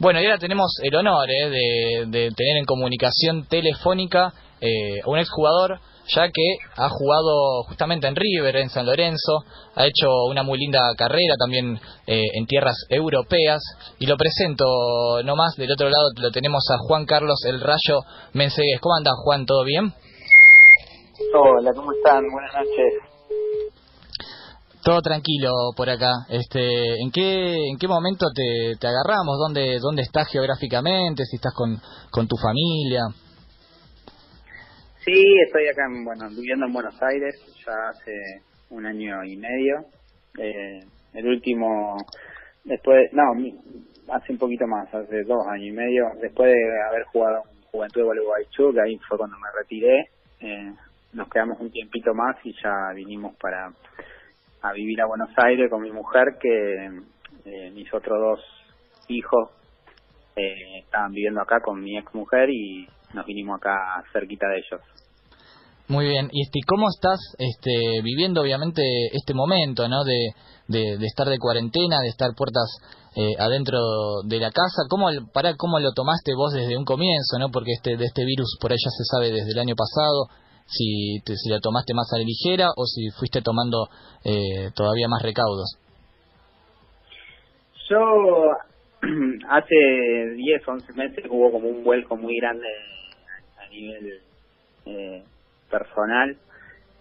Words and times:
Bueno, 0.00 0.18
y 0.18 0.24
ahora 0.24 0.38
tenemos 0.38 0.72
el 0.82 0.96
honor 0.96 1.28
eh, 1.30 2.06
de, 2.06 2.30
tener 2.30 2.56
en 2.56 2.64
comunicación 2.64 3.44
telefónica 3.44 4.32
eh, 4.58 4.98
a 5.04 5.10
un 5.10 5.18
exjugador, 5.18 5.78
ya 6.08 6.26
que 6.28 6.56
ha 6.74 6.88
jugado 6.88 7.64
justamente 7.64 8.06
en 8.06 8.16
River, 8.16 8.56
en 8.56 8.70
San 8.70 8.86
Lorenzo, 8.86 9.44
ha 9.74 9.84
hecho 9.84 10.24
una 10.24 10.42
muy 10.42 10.58
linda 10.58 10.94
carrera 10.96 11.34
también 11.38 11.78
eh, 12.06 12.22
en 12.32 12.46
tierras 12.46 12.76
europeas, 12.88 13.62
y 13.98 14.06
lo 14.06 14.16
presento 14.16 15.22
nomás, 15.22 15.56
del 15.56 15.70
otro 15.70 15.90
lado 15.90 16.08
lo 16.16 16.30
tenemos 16.30 16.64
a 16.70 16.78
Juan 16.78 17.04
Carlos 17.04 17.44
El 17.44 17.60
Rayo 17.60 18.00
Mensegues. 18.32 18.80
¿Cómo 18.80 18.94
anda 18.96 19.10
Juan? 19.22 19.44
¿Todo 19.44 19.64
bien? 19.64 19.92
Hola, 21.34 21.74
¿cómo 21.74 21.92
están? 21.92 22.24
Buenas 22.32 22.54
noches. 22.54 23.09
Todo 24.82 25.00
tranquilo 25.02 25.50
por 25.76 25.90
acá. 25.90 26.24
Este, 26.28 27.00
¿en 27.02 27.10
qué 27.12 27.68
en 27.70 27.78
qué 27.78 27.86
momento 27.86 28.26
te, 28.34 28.76
te 28.80 28.86
agarramos? 28.86 29.38
¿Dónde 29.38 29.78
dónde 29.78 30.02
estás 30.02 30.28
geográficamente? 30.28 31.24
Si 31.24 31.36
estás 31.36 31.52
con, 31.54 31.76
con 32.10 32.26
tu 32.26 32.36
familia. 32.36 33.02
Sí, 35.04 35.24
estoy 35.46 35.66
acá, 35.68 35.82
bueno, 36.04 36.28
viviendo 36.30 36.66
en 36.66 36.72
Buenos 36.72 36.94
Aires 37.02 37.34
ya 37.66 37.72
hace 37.90 38.42
un 38.70 38.84
año 38.86 39.24
y 39.24 39.36
medio. 39.36 39.84
Eh, 40.38 40.80
el 41.14 41.26
último, 41.26 41.96
después, 42.64 43.10
no, 43.12 43.22
hace 44.12 44.32
un 44.32 44.38
poquito 44.38 44.66
más, 44.66 44.92
hace 44.94 45.24
dos 45.24 45.46
años 45.48 45.68
y 45.68 45.72
medio, 45.72 46.04
después 46.20 46.52
de 46.52 46.82
haber 46.88 47.04
jugado 47.04 47.42
en 47.50 47.62
Juventud 47.70 48.00
de 48.00 48.04
Gualeguaychú, 48.04 48.72
que 48.72 48.80
ahí 48.80 48.98
fue 49.08 49.18
cuando 49.18 49.36
me 49.38 49.48
retiré, 49.58 50.10
eh, 50.40 50.72
nos 51.12 51.28
quedamos 51.28 51.58
un 51.60 51.70
tiempito 51.70 52.14
más 52.14 52.36
y 52.44 52.52
ya 52.62 52.92
vinimos 52.94 53.34
para 53.36 53.72
a 54.62 54.72
vivir 54.72 55.00
a 55.00 55.06
Buenos 55.06 55.30
Aires 55.36 55.70
con 55.70 55.82
mi 55.82 55.90
mujer, 55.90 56.36
que 56.40 56.86
eh, 57.44 57.70
mis 57.72 57.92
otros 57.92 58.18
dos 58.18 58.40
hijos 59.08 59.50
eh, 60.36 60.80
estaban 60.84 61.12
viviendo 61.12 61.40
acá 61.40 61.60
con 61.60 61.80
mi 61.82 61.98
ex 61.98 62.14
mujer 62.14 62.50
y 62.50 62.86
nos 63.14 63.26
vinimos 63.26 63.58
acá 63.58 64.02
cerquita 64.12 64.46
de 64.48 64.58
ellos. 64.58 64.80
Muy 65.88 66.06
bien, 66.06 66.28
y 66.30 66.42
este, 66.42 66.60
¿cómo 66.68 66.86
estás 66.88 67.18
este, 67.36 68.00
viviendo 68.04 68.42
obviamente 68.42 68.82
este 69.12 69.34
momento, 69.34 69.88
¿no? 69.88 70.04
De, 70.04 70.30
de, 70.68 71.04
estar 71.04 71.26
de 71.26 71.38
cuarentena, 71.38 71.98
de 72.00 72.08
estar 72.08 72.30
puertas 72.36 72.78
eh, 73.16 73.34
adentro 73.40 73.78
de 74.24 74.38
la 74.38 74.52
casa. 74.52 74.86
¿Cómo, 74.88 75.08
para, 75.32 75.56
¿Cómo 75.56 75.80
lo 75.80 75.90
tomaste 75.90 76.32
vos 76.36 76.52
desde 76.52 76.76
un 76.76 76.84
comienzo, 76.84 77.40
no? 77.40 77.50
Porque 77.50 77.72
este, 77.72 77.96
de 77.96 78.04
este 78.04 78.24
virus 78.24 78.56
por 78.60 78.70
ya 78.70 78.76
se 78.76 79.04
sabe 79.04 79.32
desde 79.32 79.50
el 79.50 79.58
año 79.58 79.74
pasado 79.74 80.28
si, 80.70 81.20
te, 81.24 81.34
si 81.36 81.50
la 81.50 81.58
tomaste 81.60 81.94
más 81.94 82.10
a 82.12 82.18
la 82.18 82.24
ligera 82.24 82.70
o 82.76 82.86
si 82.86 83.10
fuiste 83.10 83.42
tomando 83.42 83.88
eh, 84.24 84.70
todavía 84.74 85.08
más 85.08 85.22
recaudos. 85.22 85.76
Yo 87.88 87.98
hace 89.48 90.34
10, 90.36 90.68
11 90.68 90.92
meses 90.92 91.24
hubo 91.28 91.50
como 91.50 91.68
un 91.68 91.82
vuelco 91.82 92.16
muy 92.16 92.36
grande 92.38 92.68
a 93.58 93.68
nivel 93.68 94.20
eh, 94.86 95.24
personal. 95.68 96.36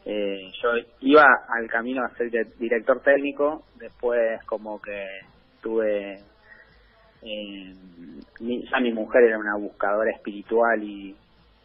Eh, 0.05 0.51
yo 0.63 0.69
iba 1.01 1.25
al 1.49 1.69
camino 1.69 2.03
a 2.03 2.15
ser 2.15 2.31
director 2.57 3.01
técnico, 3.01 3.63
después 3.75 4.43
como 4.45 4.81
que 4.81 5.05
tuve... 5.61 6.21
Eh, 7.21 7.73
mi, 8.39 8.63
ya 8.63 8.79
mi 8.79 8.93
mujer 8.93 9.23
era 9.23 9.37
una 9.37 9.57
buscadora 9.57 10.09
espiritual 10.11 10.81
y, 10.81 11.15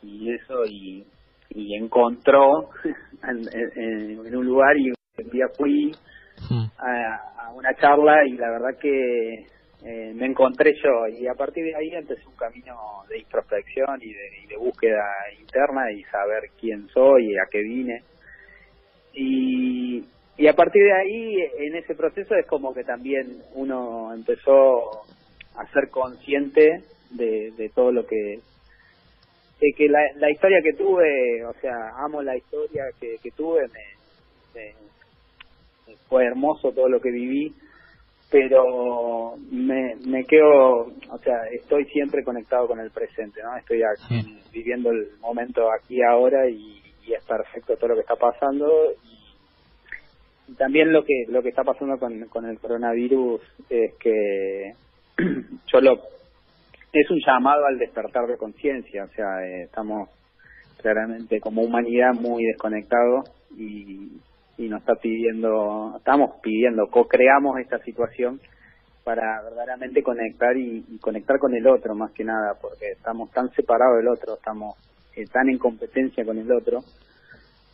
y 0.02 0.34
eso, 0.34 0.64
y 0.66 1.06
y 1.54 1.76
encontró 1.76 2.70
en, 3.22 4.36
un 4.36 4.44
lugar 4.46 4.76
y 4.76 4.90
un 4.90 5.30
día 5.30 5.46
fui 5.56 5.92
hmm. 6.50 6.64
a, 6.78 7.52
una 7.54 7.72
charla 7.74 8.26
y 8.26 8.32
la 8.32 8.50
verdad 8.50 8.78
que 8.80 9.46
eh, 9.84 10.12
me 10.14 10.26
encontré 10.26 10.74
yo. 10.82 11.06
Y 11.06 11.28
a 11.28 11.34
partir 11.34 11.64
de 11.64 11.76
ahí 11.76 11.90
empecé 11.94 12.26
un 12.26 12.36
camino 12.36 12.76
de 13.08 13.18
introspección 13.18 14.00
y 14.02 14.12
de, 14.12 14.56
búsqueda 14.58 15.04
interna 15.38 15.92
y 15.92 16.02
saber 16.04 16.44
quién 16.58 16.88
soy 16.88 17.32
y 17.32 17.36
a 17.36 17.46
qué 17.50 17.60
vine. 17.60 18.02
Y, 19.12 20.04
y 20.36 20.46
a 20.48 20.54
partir 20.54 20.82
de 20.82 20.92
ahí 20.92 21.36
en 21.58 21.76
ese 21.76 21.94
proceso 21.94 22.34
es 22.34 22.46
como 22.46 22.74
que 22.74 22.82
también 22.82 23.42
uno 23.54 24.12
empezó 24.14 25.02
a 25.56 25.66
ser 25.72 25.90
consciente 25.90 26.82
de, 27.10 27.52
de 27.56 27.68
todo 27.68 27.92
lo 27.92 28.06
que 28.06 28.40
que 29.58 29.88
la, 29.88 30.00
la 30.16 30.30
historia 30.30 30.60
que 30.62 30.72
tuve, 30.74 31.44
o 31.44 31.52
sea, 31.54 31.90
amo 32.04 32.22
la 32.22 32.36
historia 32.36 32.84
que, 33.00 33.16
que 33.22 33.30
tuve, 33.30 33.62
me, 33.68 34.74
fue 36.08 36.26
hermoso 36.26 36.72
todo 36.72 36.88
lo 36.88 37.00
que 37.00 37.10
viví, 37.10 37.54
pero 38.30 39.36
me, 39.50 39.96
me 40.06 40.24
quedo, 40.24 40.86
o 41.10 41.18
sea, 41.22 41.46
estoy 41.52 41.84
siempre 41.86 42.24
conectado 42.24 42.66
con 42.66 42.80
el 42.80 42.90
presente, 42.90 43.42
¿no? 43.42 43.56
Estoy 43.56 43.82
aquí, 43.82 44.40
viviendo 44.52 44.90
el 44.90 45.08
momento 45.20 45.70
aquí 45.72 46.02
ahora 46.02 46.48
y, 46.48 46.82
es 47.06 47.22
perfecto 47.24 47.76
todo 47.76 47.88
lo 47.88 47.94
que 47.96 48.00
está 48.00 48.16
pasando 48.16 48.92
y, 49.04 50.54
también 50.56 50.92
lo 50.92 51.04
que 51.04 51.24
lo 51.28 51.42
que 51.42 51.50
está 51.50 51.62
pasando 51.64 51.98
con, 51.98 52.26
con 52.28 52.46
el 52.46 52.58
coronavirus 52.58 53.40
es 53.68 53.94
que 53.94 54.72
yo 55.72 55.80
lo 55.80 56.00
es 57.00 57.10
un 57.10 57.20
llamado 57.24 57.66
al 57.66 57.78
despertar 57.78 58.26
de 58.26 58.36
conciencia, 58.36 59.04
o 59.04 59.08
sea, 59.08 59.44
eh, 59.44 59.62
estamos 59.64 60.08
claramente 60.80 61.40
como 61.40 61.62
humanidad 61.62 62.12
muy 62.14 62.44
desconectados 62.44 63.30
y, 63.56 64.20
y 64.58 64.68
nos 64.68 64.80
está 64.80 64.94
pidiendo, 64.96 65.94
estamos 65.96 66.40
pidiendo, 66.42 66.86
co-creamos 66.88 67.58
esta 67.58 67.78
situación 67.78 68.40
para 69.02 69.42
verdaderamente 69.42 70.02
conectar 70.02 70.56
y, 70.56 70.82
conectar 71.00 71.38
con 71.38 71.54
el 71.54 71.66
otro 71.66 71.94
más 71.94 72.12
que 72.12 72.24
nada, 72.24 72.54
porque 72.60 72.92
estamos 72.92 73.30
tan 73.32 73.50
separados 73.50 73.98
del 73.98 74.08
otro, 74.08 74.34
estamos 74.34 74.76
eh, 75.14 75.26
tan 75.26 75.48
en 75.48 75.58
competencia 75.58 76.24
con 76.24 76.38
el 76.38 76.50
otro 76.50 76.80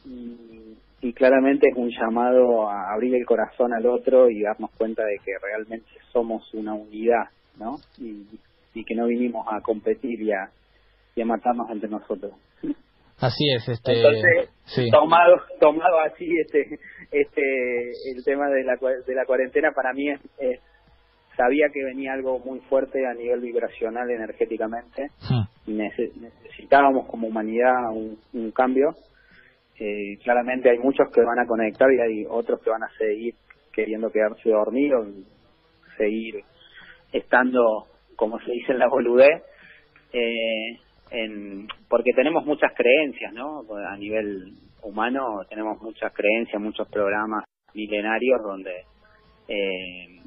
y, 0.05 0.77
y, 1.01 1.13
claramente 1.13 1.69
es 1.69 1.77
un 1.77 1.91
llamado 1.91 2.69
a 2.69 2.93
abrir 2.93 3.15
el 3.15 3.25
corazón 3.25 3.73
al 3.73 3.87
otro 3.87 4.29
y 4.29 4.43
darnos 4.43 4.71
cuenta 4.73 5.05
de 5.05 5.19
que 5.25 5.33
realmente 5.41 5.89
somos 6.13 6.53
una 6.55 6.75
unidad, 6.75 7.29
¿no? 7.59 7.77
Y, 7.99 8.27
y 8.75 8.85
que 8.85 8.95
no 8.95 9.07
vinimos 9.07 9.47
a 9.51 9.61
competir 9.61 10.21
y 10.21 10.33
a, 10.33 10.51
y 11.15 11.23
a 11.23 11.27
matarnos 11.27 11.71
entre 11.71 11.89
nosotros. 11.89 12.33
Así 13.21 13.51
es, 13.55 13.69
este. 13.69 13.93
Entonces, 13.93 14.91
tomado, 14.91 15.37
tomado 15.61 16.01
así, 16.01 16.27
este, 16.41 16.79
este, 17.11 17.91
el 18.15 18.25
tema 18.25 18.49
de 18.49 18.65
la, 18.65 18.77
de 18.77 19.15
la 19.15 19.27
cuarentena 19.27 19.73
para 19.73 19.93
mí 19.93 20.09
es, 20.09 20.61
sabía 21.37 21.67
que 21.73 21.85
venía 21.85 22.15
algo 22.15 22.39
muy 22.39 22.61
fuerte 22.61 23.07
a 23.07 23.15
nivel 23.15 23.41
vibracional, 23.41 24.11
energéticamente, 24.11 25.09
y 25.67 25.73
necesitábamos 25.73 27.09
como 27.09 27.29
humanidad 27.29 27.93
un, 27.93 28.51
cambio. 28.53 28.95
Eh, 29.79 30.19
claramente 30.23 30.71
hay 30.71 30.79
muchos 30.79 31.11
que 31.11 31.23
van 31.23 31.39
a 31.39 31.47
conectar 31.47 31.89
y 31.91 32.01
hay 32.01 32.27
otros 32.29 32.61
que 32.63 32.71
van 32.71 32.83
a 32.83 32.91
seguir 32.99 33.35
queriendo 33.73 34.11
quedarse 34.11 34.51
dormidos, 34.51 35.09
seguir 35.97 36.43
estando 37.13 37.87
como 38.21 38.39
se 38.41 38.53
dice 38.53 38.73
en 38.73 38.79
la 38.79 38.89
boludez, 38.89 39.43
eh, 40.13 40.79
en, 41.11 41.67
porque 41.89 42.13
tenemos 42.15 42.45
muchas 42.45 42.71
creencias, 42.77 43.33
¿no? 43.33 43.63
A 43.91 43.97
nivel 43.97 44.53
humano 44.83 45.41
tenemos 45.49 45.81
muchas 45.81 46.13
creencias, 46.13 46.61
muchos 46.61 46.87
programas 46.89 47.45
milenarios 47.73 48.43
donde 48.43 48.85
eh, 49.49 50.21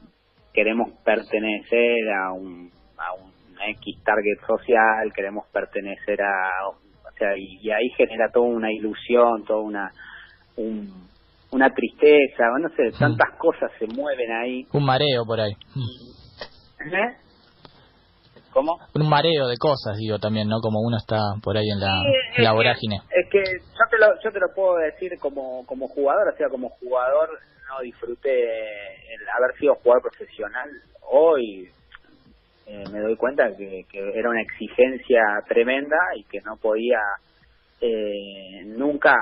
queremos 0.52 0.90
pertenecer 1.06 2.10
a 2.10 2.34
un, 2.34 2.72
a 2.98 3.14
un 3.14 3.32
X 3.78 4.04
target 4.04 4.40
social, 4.48 5.14
queremos 5.14 5.46
pertenecer 5.54 6.20
a, 6.24 6.70
o 6.70 7.12
sea, 7.16 7.38
y, 7.38 7.70
ahí 7.70 7.90
genera 7.96 8.32
toda 8.34 8.48
una 8.48 8.72
ilusión, 8.72 9.46
toda 9.46 9.62
una, 9.62 9.92
un, 10.58 10.92
una 11.52 11.70
tristeza, 11.70 12.46
no 12.60 12.70
sé, 12.70 12.98
tantas 12.98 13.38
cosas 13.38 13.72
se 13.78 13.86
mueven 13.86 14.32
ahí. 14.32 14.68
Un 14.74 14.84
mareo 14.84 15.24
por 15.28 15.40
ahí. 15.40 15.54
¿Eh? 16.92 17.23
¿Cómo? 18.54 18.78
Un 18.94 19.10
mareo 19.10 19.48
de 19.48 19.58
cosas, 19.58 19.98
digo, 19.98 20.20
también, 20.20 20.48
¿no? 20.48 20.60
Como 20.62 20.80
uno 20.80 20.98
está 20.98 21.18
por 21.42 21.58
ahí 21.58 21.68
en 21.70 21.80
la, 21.80 22.54
vorágine. 22.54 22.98
es 23.10 23.30
que 23.30 23.44
yo 23.44 23.86
te, 23.90 23.98
lo, 23.98 24.08
yo 24.24 24.32
te 24.32 24.40
lo 24.40 24.54
puedo 24.54 24.78
decir 24.78 25.18
como, 25.20 25.66
como 25.66 25.88
jugador, 25.88 26.32
o 26.34 26.38
sea, 26.38 26.50
como 26.50 26.70
jugador 26.70 27.30
no 27.68 27.82
disfruté 27.82 28.30
el 28.32 29.22
haber 29.36 29.58
sido 29.58 29.76
jugador 29.76 30.04
profesional. 30.04 30.70
Hoy 31.10 31.70
eh, 32.68 32.84
me 32.92 33.00
doy 33.00 33.16
cuenta 33.16 33.50
que, 33.58 33.86
que 33.92 34.00
era 34.14 34.30
una 34.30 34.42
exigencia 34.42 35.22
tremenda 35.48 35.98
y 36.16 36.24
que 36.26 36.40
no 36.42 36.56
podía 36.58 37.00
eh, 37.86 38.64
nunca 38.66 39.14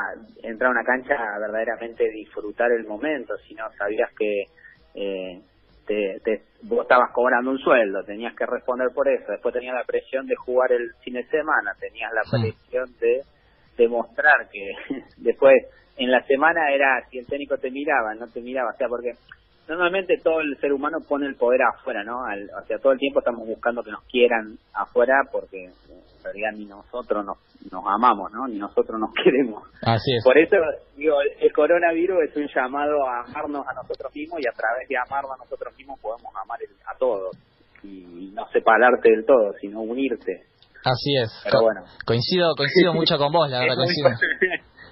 entrar 0.44 0.70
a 0.70 0.72
una 0.72 0.84
cancha 0.84 1.16
a 1.16 1.40
verdaderamente 1.40 2.08
disfrutar 2.12 2.72
el 2.72 2.86
momento, 2.86 3.36
sino 3.48 3.66
sabías 3.76 4.10
que 4.16 4.44
eh, 4.94 5.42
te, 6.24 6.42
vos 6.64 6.82
estabas 6.82 7.12
cobrando 7.14 7.52
un 7.52 7.60
sueldo, 7.60 8.04
tenías 8.04 8.36
que 8.36 8.46
responder 8.46 8.90
por 8.94 9.08
eso, 9.08 9.32
después 9.32 9.54
tenías 9.54 9.76
la 9.76 9.84
presión 9.84 10.26
de 10.28 10.36
jugar 10.36 10.72
el 10.72 10.92
fin 11.04 11.16
de 11.16 11.24
semana, 11.26 11.74
tenías 11.80 12.12
la 12.14 12.22
presión 12.30 12.86
de 13.00 13.22
demostrar 13.78 14.50
que 14.52 14.72
después 15.18 15.56
en 15.98 16.12
la 16.12 16.24
semana 16.24 16.72
era 16.74 17.06
si 17.10 17.20
el 17.20 17.28
técnico 17.28 17.58
te 17.58 17.72
miraba, 17.72 18.14
no 18.16 18.28
te 18.28 18.42
miraba, 18.42 18.72
o 18.72 18.78
sea, 18.78 18.88
porque 18.88 19.14
normalmente 19.68 20.16
todo 20.24 20.42
el 20.42 20.58
ser 20.60 20.74
humano 20.74 21.00
pone 21.08 21.28
el 21.28 21.36
poder 21.36 21.62
afuera, 21.64 22.04
¿no? 22.04 22.20
o 22.22 22.66
sea, 22.68 22.78
todo 22.80 22.94
el 22.94 23.00
tiempo 23.00 23.20
estamos 23.20 23.48
buscando 23.48 23.84
que 23.84 23.92
nos 23.92 24.04
quieran 24.06 24.58
afuera 24.74 25.14
porque 25.32 25.66
en 25.66 26.24
realidad 26.24 26.52
ni 26.54 26.66
nosotros 26.66 27.26
nos, 27.26 27.38
nos 27.72 27.84
amamos, 27.88 28.32
¿no? 28.32 28.48
Ni 28.48 28.58
nosotros 28.58 29.00
nos 29.00 29.12
queremos. 29.24 29.64
Así 29.82 30.16
es. 30.16 30.24
Por 30.24 30.38
eso, 30.38 30.56
digo, 30.96 31.16
el 31.40 31.52
coronavirus 31.54 32.30
es 32.30 32.36
un 32.36 32.48
llamado 32.54 33.08
a 33.08 33.22
amarnos 33.26 33.66
a 33.68 33.74
nosotros 33.74 34.14
mismos 34.16 34.40
y 34.40 34.48
a 34.48 34.54
través 34.54 34.88
de 34.88 34.98
amarnos 34.98 35.32
a 35.34 35.44
nosotros 35.44 35.76
mismos 35.78 36.00
podemos 36.00 36.32
amar 36.36 36.60
a 36.86 36.98
todos 36.98 37.36
y 37.84 38.32
no 38.36 38.48
separarte 38.50 39.10
del 39.10 39.26
todo, 39.26 39.54
sino 39.60 39.82
unirte. 39.82 40.44
Así 40.84 41.16
es. 41.16 41.30
Pero 41.44 41.62
bueno. 41.62 41.82
Coincido, 42.06 42.56
coincido 42.56 42.94
mucho 42.94 43.18
con 43.18 43.32
vos, 43.32 43.50
la 43.50 43.60
verdad, 43.62 43.76
coincido. 43.76 44.10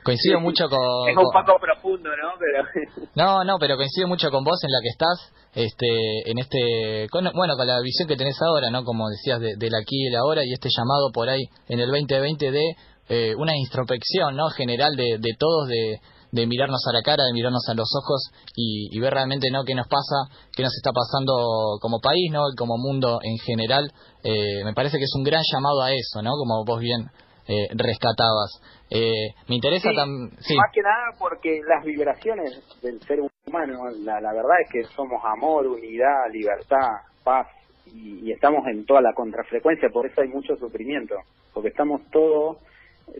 Coincido 0.04 0.40
mucho 0.40 0.70
con... 0.70 1.10
Es 1.10 1.18
un 1.18 1.32
poco 1.32 1.60
profundo, 1.60 2.10
¿no? 2.10 2.32
Pero... 2.40 3.10
No, 3.16 3.44
no, 3.44 3.58
pero 3.60 3.76
coincido 3.76 4.08
mucho 4.08 4.30
con 4.30 4.44
vos 4.44 4.60
en 4.64 4.72
la 4.72 4.80
que 4.82 4.90
estás, 4.90 5.34
este, 5.54 6.30
en 6.30 6.38
este, 6.38 7.08
bueno, 7.12 7.56
con 7.58 7.68
la 7.68 7.82
visión 7.82 8.08
que 8.08 8.16
tenés 8.16 8.42
ahora, 8.42 8.70
¿no? 8.70 8.84
Como 8.84 9.10
decías, 9.10 9.40
de, 9.40 9.56
del 9.58 9.76
aquí 9.76 10.04
y 10.04 10.08
el 10.08 10.16
ahora, 10.16 10.42
y 10.46 10.54
este 10.54 10.70
llamado 10.70 11.12
por 11.12 11.28
ahí 11.28 11.44
en 11.68 11.80
el 11.80 11.88
2020 11.88 12.52
de 12.52 12.76
eh, 13.10 13.34
una 13.36 13.58
introspección, 13.58 14.36
¿no? 14.36 14.50
General 14.50 14.96
de, 14.96 15.18
de 15.20 15.36
todos, 15.38 15.68
de, 15.68 16.00
de 16.32 16.48
mirarnos 16.48 16.82
a 16.88 16.94
la 16.94 17.02
cara, 17.02 17.24
de 17.26 17.34
mirarnos 17.34 17.68
a 17.68 17.74
los 17.74 17.90
ojos 17.96 18.32
y, 18.56 18.98
ver 19.00 19.14
realmente 19.14 19.50
no 19.52 19.64
qué 19.64 19.74
nos 19.74 19.88
pasa, 19.88 20.30
qué 20.56 20.64
nos 20.64 20.76
está 20.76 20.92
pasando 20.92 21.78
como 21.82 22.00
país, 22.00 22.32
no 22.32 22.44
como 22.58 22.78
mundo 22.78 23.20
en 23.24 23.38
general. 23.40 23.92
Eh, 24.24 24.64
me 24.64 24.74
parece 24.74 24.98
que 24.98 25.06
es 25.06 25.16
un 25.16 25.24
gran 25.24 25.44
llamado 25.52 25.82
a 25.82 25.92
eso, 25.92 26.22
¿no? 26.22 26.32
Como 26.32 26.64
vos 26.66 26.80
bien 26.80 27.10
eh, 27.50 27.68
rescatabas. 27.76 28.62
Eh, 28.90 29.34
me 29.50 29.56
interesa 29.56 29.90
también... 29.94 30.30
Más 30.30 30.72
que 30.72 30.82
nada 30.82 31.18
porque 31.18 31.60
las 31.68 31.84
vibraciones 31.84 32.62
del 32.82 33.02
ser 33.02 33.20
humano, 33.20 33.90
la, 34.04 34.22
la 34.22 34.32
verdad 34.34 34.62
es 34.64 34.70
que 34.72 34.84
somos 34.96 35.22
amor, 35.26 35.68
unidad, 35.68 36.30
libertad, 36.32 37.10
paz 37.24 37.48
y, 37.88 38.30
y 38.30 38.32
estamos 38.32 38.66
en 38.68 38.86
toda 38.86 39.02
la 39.02 39.14
contrafrecuencia, 39.14 39.90
por 39.90 40.06
eso 40.06 40.22
hay 40.22 40.28
mucho 40.28 40.56
sufrimiento, 40.58 41.16
porque 41.54 41.70
estamos 41.70 42.02
todos 42.12 42.58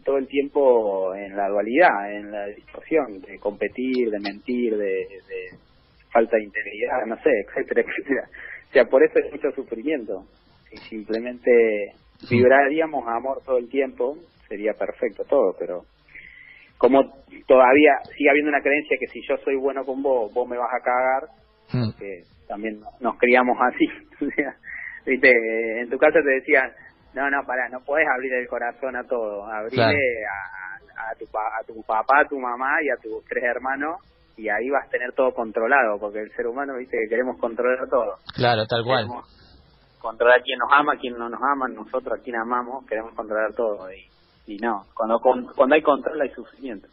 todo 0.06 0.18
el 0.18 0.28
tiempo 0.28 1.16
en 1.16 1.36
la 1.36 1.48
dualidad, 1.48 2.14
en 2.14 2.32
la 2.32 2.46
distorsión, 2.48 3.22
de 3.22 3.40
competir, 3.40 4.10
de 4.10 4.20
mentir, 4.20 4.78
de, 4.78 5.08
falta 6.12 6.38
de 6.38 6.44
integridad, 6.44 7.06
no 7.08 7.16
sé, 7.18 7.30
etcétera, 7.48 7.82
etcétera. 7.82 8.30
O 8.70 8.74
sea, 8.74 8.86
por 8.86 9.04
eso 9.04 9.14
hay 9.24 9.32
mucho 9.32 9.52
sufrimiento. 9.52 10.26
Si 10.70 10.78
simplemente 10.90 11.94
vibraríamos 12.30 13.08
a 13.08 13.18
amor 13.18 13.42
todo 13.46 13.58
el 13.58 13.70
tiempo, 13.70 14.18
sería 14.48 14.74
perfecto 14.74 15.24
todo, 15.26 15.56
pero 15.58 15.84
como 16.78 17.04
todavía 17.48 18.00
sigue 18.18 18.30
habiendo 18.30 18.50
una 18.50 18.62
creencia 18.62 18.98
que 19.00 19.08
si 19.08 19.22
yo 19.28 19.36
soy 19.44 19.56
bueno 19.56 19.86
con 19.86 20.02
vos, 20.02 20.34
vos 20.34 20.48
me 20.48 20.58
vas 20.58 20.72
a 20.74 20.84
cagar, 20.84 21.30
hmm. 21.72 22.00
que 22.00 22.24
también 22.48 22.80
nos 23.00 23.18
criamos 23.18 23.58
así. 23.62 23.86
¿Viste? 25.06 25.32
En 25.82 25.90
tu 25.90 25.98
casa 25.98 26.20
te 26.24 26.32
decían, 26.32 26.72
no, 27.14 27.30
no, 27.30 27.46
para, 27.46 27.70
no 27.70 27.80
puedes 27.84 28.08
abrir 28.08 28.34
el 28.34 28.48
corazón 28.48 28.96
a 28.96 29.04
todo. 29.04 29.46
Abrile 29.46 29.82
a, 29.84 31.12
a, 31.12 31.16
tu, 31.16 31.26
a 31.26 31.64
tu 31.66 31.84
papá, 31.84 32.22
a 32.22 32.28
tu 32.28 32.40
mamá 32.40 32.82
y 32.84 32.90
a 32.90 33.02
tus 33.02 33.24
tres 33.26 33.44
hermanos 33.44 33.98
y 34.40 34.48
ahí 34.48 34.70
vas 34.70 34.88
a 34.88 34.90
tener 34.90 35.12
todo 35.14 35.34
controlado, 35.34 36.00
porque 36.00 36.20
el 36.20 36.32
ser 36.32 36.48
humano 36.48 36.78
dice 36.78 36.98
que 37.04 37.10
queremos 37.10 37.38
controlar 37.40 37.90
todo. 37.90 38.16
Claro, 38.34 38.66
tal 38.68 38.84
cual. 38.86 39.08
Controlar 40.00 40.40
a 40.40 40.44
quién 40.44 40.60
nos 40.60 40.70
ama, 40.72 40.94
quién 41.00 41.18
no 41.18 41.30
nos 41.30 41.40
ama, 41.42 41.68
nosotros 41.68 42.20
a 42.20 42.24
quién 42.24 42.36
amamos, 42.36 42.86
queremos 42.88 43.14
controlar 43.14 43.54
todo. 43.56 43.88
Y, 43.92 44.54
y 44.54 44.58
no, 44.58 44.86
cuando, 44.96 45.20
cuando 45.56 45.76
hay 45.76 45.82
control 45.82 46.22
hay 46.22 46.30
sufrimiento. 46.30 46.88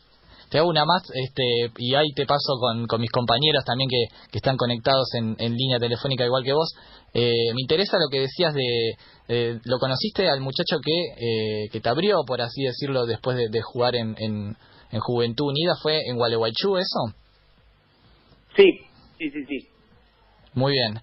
Te 0.50 0.58
hago 0.58 0.69
una 0.69 0.85
más, 0.85 1.03
este, 1.12 1.73
y 1.79 1.94
ahí 1.94 2.12
te 2.14 2.25
paso 2.25 2.55
con, 2.61 2.87
con 2.87 3.00
mis 3.00 3.11
compañeros 3.11 3.64
también 3.64 3.91
que, 3.91 4.06
que 4.31 4.38
están 4.38 4.56
conectados 4.56 5.12
en, 5.14 5.35
en, 5.38 5.56
línea 5.56 5.81
telefónica 5.81 6.25
igual 6.25 6.44
que 6.44 6.53
vos. 6.53 6.73
Eh, 7.14 7.53
me 7.53 7.62
interesa 7.62 7.99
lo 7.99 8.08
que 8.08 8.20
decías 8.20 8.55
de, 8.55 8.97
eh, 9.29 9.58
¿lo 9.64 9.79
conociste 9.79 10.29
al 10.29 10.41
muchacho 10.41 10.79
que, 10.85 11.64
eh, 11.64 11.69
que 11.73 11.81
te 11.81 11.88
abrió, 11.88 12.23
por 12.25 12.41
así 12.41 12.62
decirlo, 12.62 13.06
después 13.06 13.37
de, 13.37 13.49
de 13.49 13.61
jugar 13.61 13.97
en, 13.97 14.14
en, 14.19 14.56
en, 14.93 15.00
Juventud 15.00 15.47
Unida? 15.49 15.75
¿Fue 15.82 15.99
en 16.08 16.17
Gualeguaychú 16.17 16.76
eso? 16.76 17.14
Sí, 18.55 18.70
sí, 19.19 19.31
sí, 19.31 19.44
sí. 19.47 19.69
Muy 20.55 20.73
bien. 20.73 21.00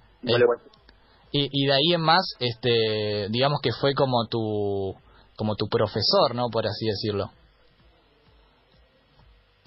Y, 1.33 1.50
y 1.51 1.65
de 1.65 1.74
ahí 1.74 1.94
en 1.95 2.01
más, 2.01 2.35
este, 2.39 3.27
digamos 3.31 3.59
que 3.62 3.71
fue 3.71 3.94
como 3.95 4.27
tu, 4.30 4.94
como 5.35 5.56
tu 5.56 5.68
profesor, 5.68 6.35
¿no? 6.35 6.47
Por 6.51 6.68
así 6.68 6.85
decirlo. 6.85 7.25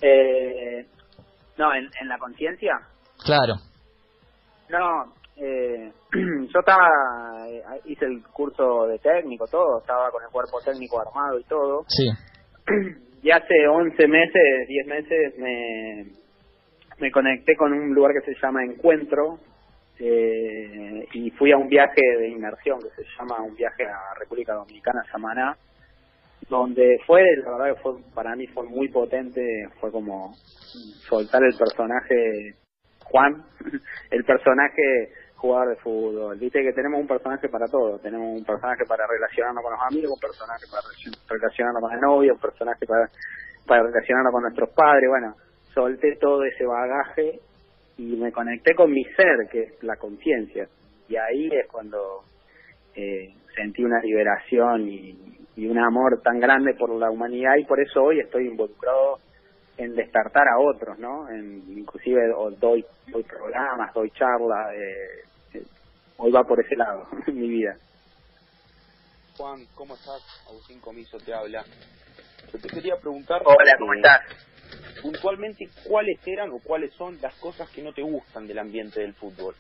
Eh, 0.00 0.86
no, 1.58 1.74
en, 1.74 1.90
en 2.00 2.08
la 2.08 2.18
conciencia. 2.18 2.72
Claro. 3.24 3.54
No, 4.68 5.12
eh, 5.38 5.90
yo 6.54 6.60
estaba, 6.60 6.88
eh, 7.48 7.62
hice 7.86 8.04
el 8.04 8.22
curso 8.32 8.86
de 8.86 9.00
técnico, 9.00 9.46
todo, 9.48 9.80
estaba 9.80 10.12
con 10.12 10.22
el 10.22 10.30
cuerpo 10.30 10.60
técnico 10.64 11.00
armado 11.00 11.40
y 11.40 11.44
todo. 11.44 11.84
Sí. 11.88 12.08
Y 13.22 13.30
hace 13.32 13.66
11 13.66 14.06
meses, 14.06 14.68
10 14.68 14.86
meses, 14.86 15.34
me, 15.38 16.12
me 17.00 17.10
conecté 17.10 17.56
con 17.56 17.72
un 17.72 17.92
lugar 17.92 18.12
que 18.12 18.32
se 18.32 18.40
llama 18.40 18.62
Encuentro 18.62 19.40
eh, 19.98 21.06
y 21.12 21.30
fui 21.32 21.52
a 21.52 21.56
un 21.56 21.68
viaje 21.68 22.00
de 22.18 22.28
inmersión 22.28 22.78
que 22.80 22.90
se 22.90 23.08
llama 23.18 23.42
un 23.42 23.54
viaje 23.54 23.84
a 23.84 24.14
República 24.18 24.54
Dominicana, 24.54 25.02
Samaná 25.10 25.56
donde 26.48 27.00
fue, 27.06 27.22
la 27.44 27.50
verdad 27.50 27.74
que 27.74 27.82
fue, 27.82 27.92
para 28.14 28.36
mí 28.36 28.46
fue 28.48 28.64
muy 28.64 28.88
potente, 28.88 29.68
fue 29.80 29.90
como 29.90 30.34
soltar 31.08 31.42
el 31.42 31.56
personaje 31.56 32.54
Juan, 33.04 33.44
el 34.10 34.24
personaje 34.24 35.12
jugador 35.36 35.70
de 35.70 35.76
fútbol. 35.76 36.38
Viste 36.38 36.62
que 36.62 36.72
tenemos 36.72 37.00
un 37.00 37.06
personaje 37.06 37.48
para 37.48 37.66
todo, 37.66 37.98
tenemos 37.98 38.38
un 38.38 38.44
personaje 38.44 38.84
para 38.86 39.06
relacionarnos 39.06 39.62
con 39.62 39.72
los 39.72 39.82
amigos, 39.82 40.12
un 40.12 40.20
personaje 40.20 40.64
para 40.70 40.86
relacionarnos 41.28 41.82
con 41.82 41.92
el 41.92 42.00
novio, 42.00 42.34
un 42.34 42.40
personaje 42.40 42.86
para, 42.86 43.10
para 43.66 43.82
relacionarnos 43.82 44.32
con 44.32 44.42
nuestros 44.42 44.70
padres, 44.70 45.08
bueno, 45.08 45.34
solté 45.74 46.16
todo 46.16 46.44
ese 46.44 46.64
bagaje 46.64 47.40
y 47.98 48.16
me 48.16 48.32
conecté 48.32 48.74
con 48.74 48.90
mi 48.90 49.04
ser, 49.04 49.48
que 49.50 49.62
es 49.62 49.82
la 49.82 49.96
conciencia. 49.96 50.68
Y 51.08 51.16
ahí 51.16 51.48
es 51.52 51.66
cuando 51.70 52.24
eh, 52.94 53.34
sentí 53.54 53.84
una 53.84 54.00
liberación 54.00 54.88
y, 54.88 55.36
y 55.56 55.66
un 55.66 55.78
amor 55.78 56.20
tan 56.22 56.38
grande 56.38 56.74
por 56.74 56.90
la 56.90 57.10
humanidad 57.10 57.56
y 57.58 57.64
por 57.64 57.80
eso 57.80 58.02
hoy 58.02 58.20
estoy 58.20 58.48
involucrado 58.48 59.18
en 59.78 59.94
despertar 59.94 60.44
a 60.48 60.58
otros, 60.58 60.98
¿no? 60.98 61.28
En, 61.28 61.78
inclusive 61.78 62.28
doy, 62.58 62.84
doy 63.08 63.22
programas, 63.22 63.92
doy 63.94 64.10
charlas, 64.10 64.74
eh, 64.74 65.58
eh, 65.58 65.62
hoy 66.18 66.32
va 66.32 66.44
por 66.44 66.60
ese 66.60 66.76
lado 66.76 67.06
mi 67.26 67.48
vida. 67.48 67.76
Juan, 69.36 69.60
¿cómo 69.74 69.94
estás? 69.94 70.22
Agustín 70.48 70.80
Comiso 70.80 71.18
te 71.18 71.34
habla. 71.34 71.62
Yo 72.52 72.58
te 72.58 72.68
quería 72.68 72.96
preguntar... 72.96 73.42
Hola, 73.44 73.76
¿cómo 73.78 73.92
estás? 73.94 74.20
Puntualmente, 75.02 75.68
¿cuáles 75.88 76.18
eran 76.26 76.50
o 76.50 76.58
cuáles 76.58 76.92
son 76.94 77.18
las 77.20 77.34
cosas 77.40 77.70
que 77.70 77.82
no 77.82 77.92
te 77.92 78.02
gustan 78.02 78.46
del 78.46 78.58
ambiente 78.58 79.00
del 79.00 79.14
fútbol? 79.14 79.54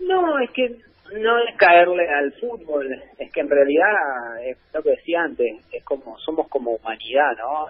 No, 0.00 0.38
es 0.38 0.50
que 0.50 0.76
no 1.20 1.38
es 1.38 1.56
caerle 1.56 2.08
al 2.08 2.32
fútbol, 2.34 2.92
es 3.18 3.32
que 3.32 3.40
en 3.40 3.48
realidad, 3.48 4.44
es 4.44 4.58
lo 4.74 4.82
que 4.82 4.90
decía 4.90 5.22
antes, 5.22 5.46
es 5.72 5.84
como 5.84 6.18
somos 6.18 6.48
como 6.48 6.72
humanidad, 6.72 7.32
¿no? 7.38 7.66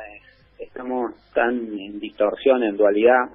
estamos 0.58 1.12
tan 1.34 1.54
en 1.78 2.00
distorsión, 2.00 2.62
en 2.62 2.76
dualidad, 2.76 3.28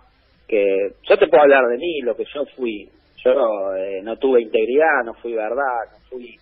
que 0.48 0.94
yo 1.08 1.18
te 1.18 1.28
puedo 1.28 1.44
hablar 1.44 1.68
de 1.68 1.78
mí, 1.78 2.02
lo 2.02 2.16
que 2.16 2.26
yo 2.34 2.46
fui. 2.58 2.90
Yo 3.24 3.76
eh, 3.76 4.02
no 4.04 4.18
tuve 4.18 4.42
integridad, 4.42 5.04
no 5.06 5.14
fui 5.14 5.34
verdad, 5.34 5.92
no 5.92 6.00
fui, 6.10 6.36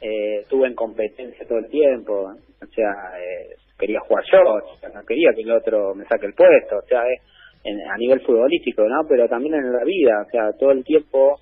eh, 0.00 0.40
estuve 0.40 0.66
en 0.66 0.74
competencia 0.74 1.46
todo 1.46 1.58
el 1.58 1.68
tiempo, 1.68 2.34
o 2.60 2.66
sea, 2.74 3.20
eh, 3.20 3.56
quería 3.78 4.00
jugar 4.00 4.24
yo, 4.32 4.88
no 4.94 5.04
quería 5.04 5.30
que 5.34 5.42
el 5.42 5.52
otro 5.52 5.94
me 5.94 6.04
saque 6.06 6.26
el 6.26 6.34
puesto, 6.34 6.78
o 6.78 6.82
sea, 6.82 7.00
a 7.02 7.96
nivel 7.98 8.20
futbolístico, 8.20 8.82
¿no? 8.88 9.06
Pero 9.08 9.28
también 9.28 9.54
en 9.54 9.72
la 9.72 9.84
vida, 9.84 10.22
o 10.26 10.30
sea, 10.30 10.52
todo 10.58 10.70
el 10.70 10.84
tiempo 10.84 11.40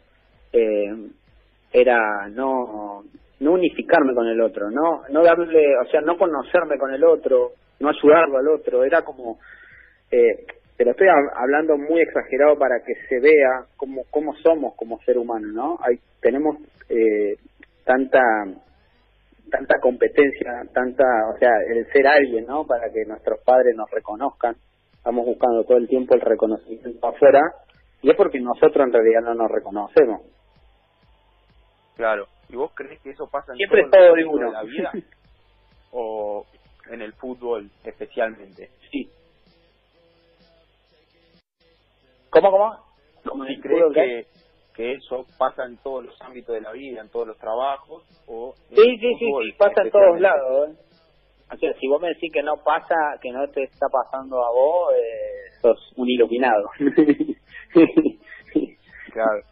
eh, 0.53 0.91
era 1.73 2.29
no 2.31 3.03
no 3.41 3.53
unificarme 3.53 4.15
con 4.15 4.29
el 4.29 4.41
otro, 4.41 4.71
no 4.71 5.03
no 5.11 5.23
darle, 5.23 5.77
o 5.79 5.85
sea, 5.91 6.01
no 6.01 6.17
conocerme 6.17 6.79
con 6.79 6.93
el 6.93 7.03
otro, 7.05 7.53
no 7.81 7.89
ayudarlo 7.89 8.39
al 8.39 8.49
otro, 8.49 8.85
era 8.85 9.03
como 9.03 9.39
eh, 10.11 10.47
te 10.77 10.85
lo 10.85 10.93
estoy 10.93 11.09
hablando 11.09 11.77
muy 11.77 12.01
exagerado 12.01 12.57
para 12.59 12.81
que 12.85 12.95
se 13.09 13.21
vea 13.21 13.67
cómo 13.77 14.03
cómo 14.11 14.35
somos 14.37 14.75
como 14.77 15.01
ser 15.03 15.19
humano, 15.19 15.49
¿no? 15.49 15.79
Hay 15.83 15.99
tenemos 16.21 16.57
eh, 16.89 17.37
tanta 17.85 18.21
tanta 19.53 19.79
competencia, 19.81 20.63
tanta, 20.73 21.05
o 21.35 21.39
sea, 21.39 21.51
el 21.69 21.87
ser 21.93 22.07
alguien, 22.07 22.47
¿no? 22.47 22.67
Para 22.67 22.91
que 22.91 23.05
nuestros 23.07 23.39
padres 23.45 23.77
nos 23.77 23.89
reconozcan. 23.91 24.57
Estamos 24.95 25.27
buscando 25.27 25.63
todo 25.65 25.77
el 25.77 25.89
tiempo 25.89 26.15
el 26.15 26.23
reconocimiento 26.23 27.07
afuera 27.07 27.41
y 28.01 28.11
es 28.11 28.17
porque 28.17 28.41
nosotros 28.41 28.87
en 28.87 28.93
realidad 28.93 29.21
no 29.23 29.35
nos 29.35 29.51
reconocemos. 29.51 30.23
Claro. 31.97 32.27
¿Y 32.49 32.57
vos 32.57 32.73
crees 32.75 33.01
que 33.03 33.11
eso 33.11 33.29
pasa 33.31 33.53
en 33.53 33.59
Siempre 33.59 33.85
todo, 33.91 34.15
de 34.15 34.25
uno. 34.25 34.51
la 34.51 34.63
vida? 34.63 34.91
¿O 35.93 36.47
en 36.91 37.03
el 37.03 37.13
fútbol 37.13 37.71
especialmente? 37.85 38.71
Sí. 38.91 39.11
¿Cómo, 42.31 42.51
cómo? 42.51 42.77
¿Cómo 43.25 43.45
crees 43.45 43.85
que, 43.95 44.01
que 44.01 44.27
eso 44.79 45.26
pasa 45.38 45.64
en 45.64 45.76
todos 45.79 46.05
los 46.05 46.23
ámbitos 46.23 46.55
de 46.55 46.61
la 46.61 46.71
vida, 46.73 47.00
en 47.00 47.09
todos 47.11 47.26
los 47.26 47.38
trabajos? 47.38 48.05
o 48.26 48.55
Sí, 48.71 48.97
sí, 49.00 49.14
sí, 49.19 49.26
sí, 49.26 49.52
pasa 49.59 49.83
en 49.83 49.91
todos 49.91 50.21
lados. 50.21 50.71
¿eh? 50.71 50.75
O 51.52 51.57
sea, 51.57 51.73
si 51.75 51.88
vos 51.88 52.00
me 52.00 52.09
decís 52.09 52.33
que 52.33 52.43
no 52.43 52.57
pasa, 52.64 52.95
que 53.21 53.31
no 53.31 53.47
te 53.49 53.64
está 53.64 53.87
pasando 53.88 54.43
a 54.43 54.50
vos, 54.50 54.95
eh, 54.95 55.50
sos 55.61 55.93
un 55.97 56.09
iluminado. 56.09 56.71
claro. 59.12 59.43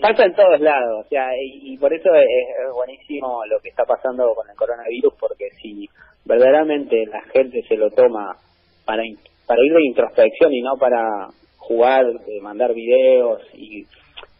pasa 0.00 0.24
en 0.24 0.34
todos 0.34 0.60
lados, 0.60 1.04
o 1.04 1.08
sea, 1.08 1.28
y, 1.40 1.76
por 1.78 1.92
eso 1.92 2.08
es, 2.14 2.24
buenísimo 2.72 3.44
lo 3.46 3.58
que 3.60 3.70
está 3.70 3.84
pasando 3.84 4.32
con 4.34 4.48
el 4.48 4.56
coronavirus, 4.56 5.12
porque 5.18 5.50
si 5.60 5.88
verdaderamente 6.24 7.04
la 7.06 7.20
gente 7.32 7.62
se 7.68 7.76
lo 7.76 7.90
toma 7.90 8.36
para, 8.84 9.02
para 9.46 9.60
ir 9.64 9.72
de 9.72 9.86
introspección 9.86 10.52
y 10.52 10.62
no 10.62 10.76
para 10.78 11.28
jugar, 11.68 12.04
mandar 12.40 12.72
videos, 12.72 13.42
y 13.52 13.84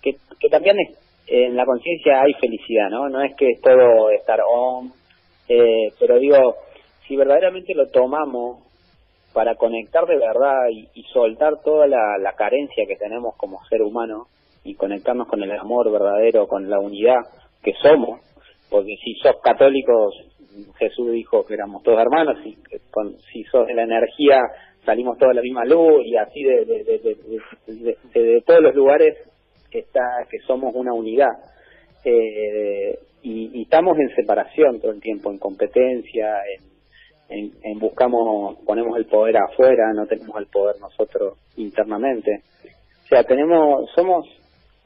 que, 0.03 0.49
también 0.51 0.77
en 1.27 1.57
la 1.57 1.67
conciencia 1.67 2.23
hay 2.23 2.33
felicidad, 2.41 2.89
¿no? 2.91 3.09
No 3.11 3.23
es 3.23 3.37
que 3.37 3.51
es 3.51 3.61
todo 3.61 4.11
estar 4.11 4.41
on, 4.49 4.91
eh, 5.49 5.93
pero 6.01 6.19
digo, 6.19 6.57
si 7.07 7.17
verdaderamente 7.17 7.75
lo 7.75 7.89
tomamos 7.89 8.65
para 9.35 9.57
conectar 9.57 10.07
de 10.07 10.17
verdad 10.17 10.69
y, 10.71 11.03
soltar 11.13 11.61
toda 11.63 11.87
la, 11.87 12.19
la, 12.19 12.33
carencia 12.33 12.85
que 12.87 12.97
tenemos 12.97 13.35
como 13.37 13.59
ser 13.69 13.83
humano 13.83 14.27
y 14.65 14.75
conectarnos 14.75 15.29
con 15.29 15.43
el 15.43 15.53
amor 15.53 15.91
verdadero, 15.91 16.47
con 16.47 16.69
la 16.69 16.79
unidad 16.79 17.21
que 17.63 17.73
somos, 17.83 18.21
porque 18.71 18.97
si 19.03 19.15
sos 19.23 19.37
católicos, 19.43 20.15
Jesús 20.79 21.13
dijo 21.13 21.45
que 21.45 21.55
éramos 21.55 21.83
todos 21.83 21.99
hermanos, 21.99 22.37
y 22.45 22.57
con, 22.91 23.17
si 23.33 23.45
sos 23.45 23.67
de 23.67 23.75
la 23.75 23.85
energía, 23.85 24.39
salimos 24.89 25.19
todos 25.19 25.33
de 25.33 25.37
la 25.37 25.43
misma 25.43 25.67
luz, 25.67 26.03
y 26.07 26.17
así 26.17 26.43
de, 26.43 28.43
todos 28.47 28.63
los 28.63 28.75
lugares 28.75 29.19
está 29.71 30.01
que 30.31 30.39
somos 30.47 30.75
una 30.75 30.95
unidad. 30.95 31.29
Eh, 32.05 32.99
y, 33.23 33.63
estamos 33.63 33.99
en 33.99 34.09
separación 34.17 34.81
todo 34.81 34.93
el 34.93 35.03
tiempo, 35.03 35.31
en 35.31 35.39
competencia, 35.39 36.37
en, 37.29 37.53
en, 37.63 37.79
buscamos, 37.79 38.57
ponemos 38.65 38.97
el 38.97 39.05
poder 39.05 39.37
afuera, 39.37 39.93
no 39.95 40.07
tenemos 40.07 40.35
el 40.39 40.47
poder 40.47 40.77
nosotros 40.81 41.37
internamente. 41.59 42.41
O 43.05 43.09
sea, 43.09 43.25
tenemos, 43.25 43.91
somos 43.95 44.25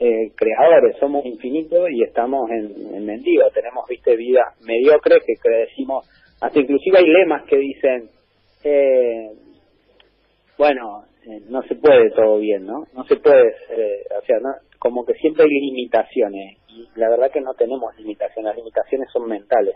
eh, 0.00 0.32
creadores, 0.35 0.97
somos 0.99 1.25
infinitos 1.25 1.88
y 1.92 2.02
estamos 2.02 2.50
en, 2.50 2.97
en 2.97 3.06
mendigo, 3.06 3.44
tenemos, 3.54 3.87
viste, 3.88 4.16
vida 4.16 4.42
mediocre 4.66 5.18
que, 5.25 5.35
que 5.40 5.50
decimos, 5.68 6.09
hasta 6.40 6.59
inclusive 6.59 6.99
hay 6.99 7.06
lemas 7.06 7.44
que 7.44 7.56
dicen, 7.56 8.09
eh, 8.64 9.30
bueno, 10.62 11.07
eh, 11.26 11.42
no 11.49 11.61
se 11.64 11.75
puede 11.75 12.12
todo 12.12 12.38
bien, 12.38 12.64
¿no? 12.64 12.87
No 12.95 13.04
se 13.07 13.16
puede, 13.16 13.49
eh, 13.49 14.04
o 14.16 14.25
sea, 14.25 14.37
como 14.78 15.04
que 15.04 15.14
siempre 15.14 15.42
hay 15.42 15.50
limitaciones 15.50 16.57
y 16.69 16.88
la 16.95 17.09
verdad 17.09 17.33
que 17.33 17.40
no 17.40 17.52
tenemos 17.54 17.99
limitaciones, 17.99 18.45
las 18.45 18.57
limitaciones 18.57 19.09
son 19.12 19.28
mentales. 19.28 19.75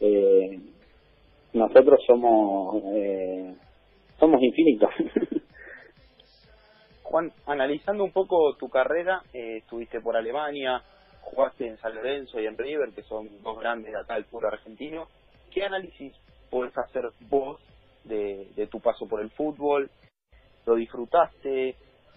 Eh, 0.00 0.58
nosotros 1.52 2.00
somos 2.04 2.82
eh, 2.96 3.54
somos 4.18 4.42
infinitos. 4.42 4.90
Juan, 7.04 7.30
analizando 7.46 8.02
un 8.02 8.10
poco 8.10 8.56
tu 8.56 8.68
carrera, 8.68 9.22
eh, 9.32 9.58
estuviste 9.58 10.00
por 10.00 10.16
Alemania, 10.16 10.82
jugaste 11.20 11.68
en 11.68 11.78
San 11.78 11.94
Lorenzo 11.94 12.40
y 12.40 12.46
en 12.46 12.58
River, 12.58 12.90
que 12.92 13.04
son 13.04 13.28
dos 13.44 13.60
grandes 13.60 13.92
de 13.92 14.00
acá 14.00 14.14
del 14.14 14.24
puro 14.24 14.48
argentino. 14.48 15.06
¿Qué 15.52 15.62
análisis 15.62 16.12
puedes 16.50 16.76
hacer 16.76 17.04
vos 17.28 17.60
de, 18.04 18.48
de 18.56 18.66
tu 18.66 18.80
paso 18.80 19.06
por 19.06 19.20
el 19.20 19.30
fútbol? 19.30 19.90
¿Lo 20.66 20.74
disfrutaste? 20.74 21.74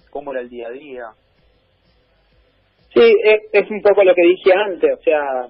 ¿Cómo 0.10 0.32
era 0.32 0.42
el 0.42 0.50
día 0.50 0.68
a 0.68 0.72
día? 0.72 1.04
Sí, 2.94 3.02
es, 3.52 3.72
un 3.72 3.82
poco 3.82 4.04
lo 4.04 4.14
que 4.14 4.22
dije 4.22 4.52
antes, 4.54 5.00
o 5.00 5.02
sea, 5.02 5.50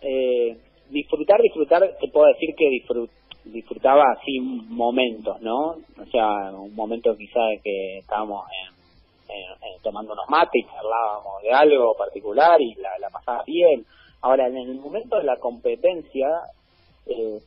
eh, 0.00 0.56
disfrutar, 0.88 1.38
disfrutar, 1.42 1.82
te 2.00 2.08
puedo 2.08 2.26
decir 2.28 2.54
que 2.56 2.70
disfrutaba 3.44 4.04
así 4.18 4.40
momentos, 4.40 5.38
¿no? 5.42 5.72
O 6.00 6.06
sea, 6.10 6.50
un 6.52 6.74
momento 6.74 7.14
quizá 7.14 7.40
que 7.62 7.98
estábamos 7.98 8.46
tomando 9.82 10.14
unos 10.14 10.28
mates 10.28 10.62
y 10.62 10.64
charlábamos 10.64 11.42
de 11.42 11.52
algo 11.52 11.94
particular 11.94 12.58
y 12.60 12.74
la, 12.76 12.98
la 12.98 13.10
pasaba 13.10 13.42
bien. 13.46 13.84
Ahora, 14.22 14.48
en 14.48 14.56
el 14.56 14.74
momento 14.76 15.18
de 15.18 15.24
la 15.24 15.36
competencia, 15.36 16.28
eh, 17.06 17.38